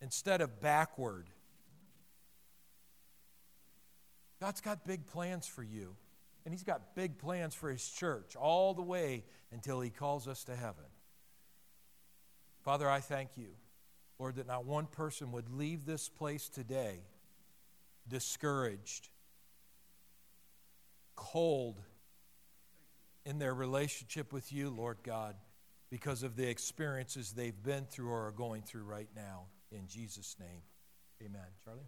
instead 0.01 0.41
of 0.41 0.61
backward. 0.61 1.31
God's 4.41 4.61
got 4.61 4.87
big 4.87 5.07
plans 5.07 5.47
for 5.47 5.63
you, 5.63 5.97
and 6.45 6.55
He's 6.55 6.63
got 6.63 6.95
big 6.95 7.19
plans 7.19 7.55
for 7.55 7.71
His 7.71 7.87
church 7.89 8.37
all 8.37 8.75
the 8.75 8.83
way 8.83 9.25
until 9.53 9.81
He 9.81 9.91
calls 9.91 10.29
us 10.29 10.45
to 10.45 10.55
heaven. 10.55 10.85
Father, 12.63 12.89
I 12.89 13.01
thank 13.01 13.31
you, 13.37 13.49
Lord, 14.19 14.37
that 14.37 14.47
not 14.47 14.65
one 14.65 14.87
person 14.87 15.33
would 15.33 15.49
leave 15.51 15.87
this 15.87 16.09
place 16.09 16.49
today 16.49 17.01
discouraged, 18.09 19.09
cold 21.15 21.81
in 23.25 23.39
their 23.39 23.55
relationship 23.55 24.33
with 24.33 24.53
you, 24.53 24.71
Lord 24.71 24.99
God, 25.03 25.35
because 25.91 26.23
of 26.23 26.37
the 26.37 26.49
experiences 26.49 27.33
they've 27.33 27.63
been 27.63 27.85
through 27.85 28.09
or 28.09 28.29
are 28.29 28.33
going 28.33 28.63
through 28.63 28.85
right 28.85 29.09
now. 29.15 29.45
In 29.71 29.87
Jesus' 29.87 30.37
name, 30.41 30.63
amen. 31.23 31.47
Charlie? 31.65 31.83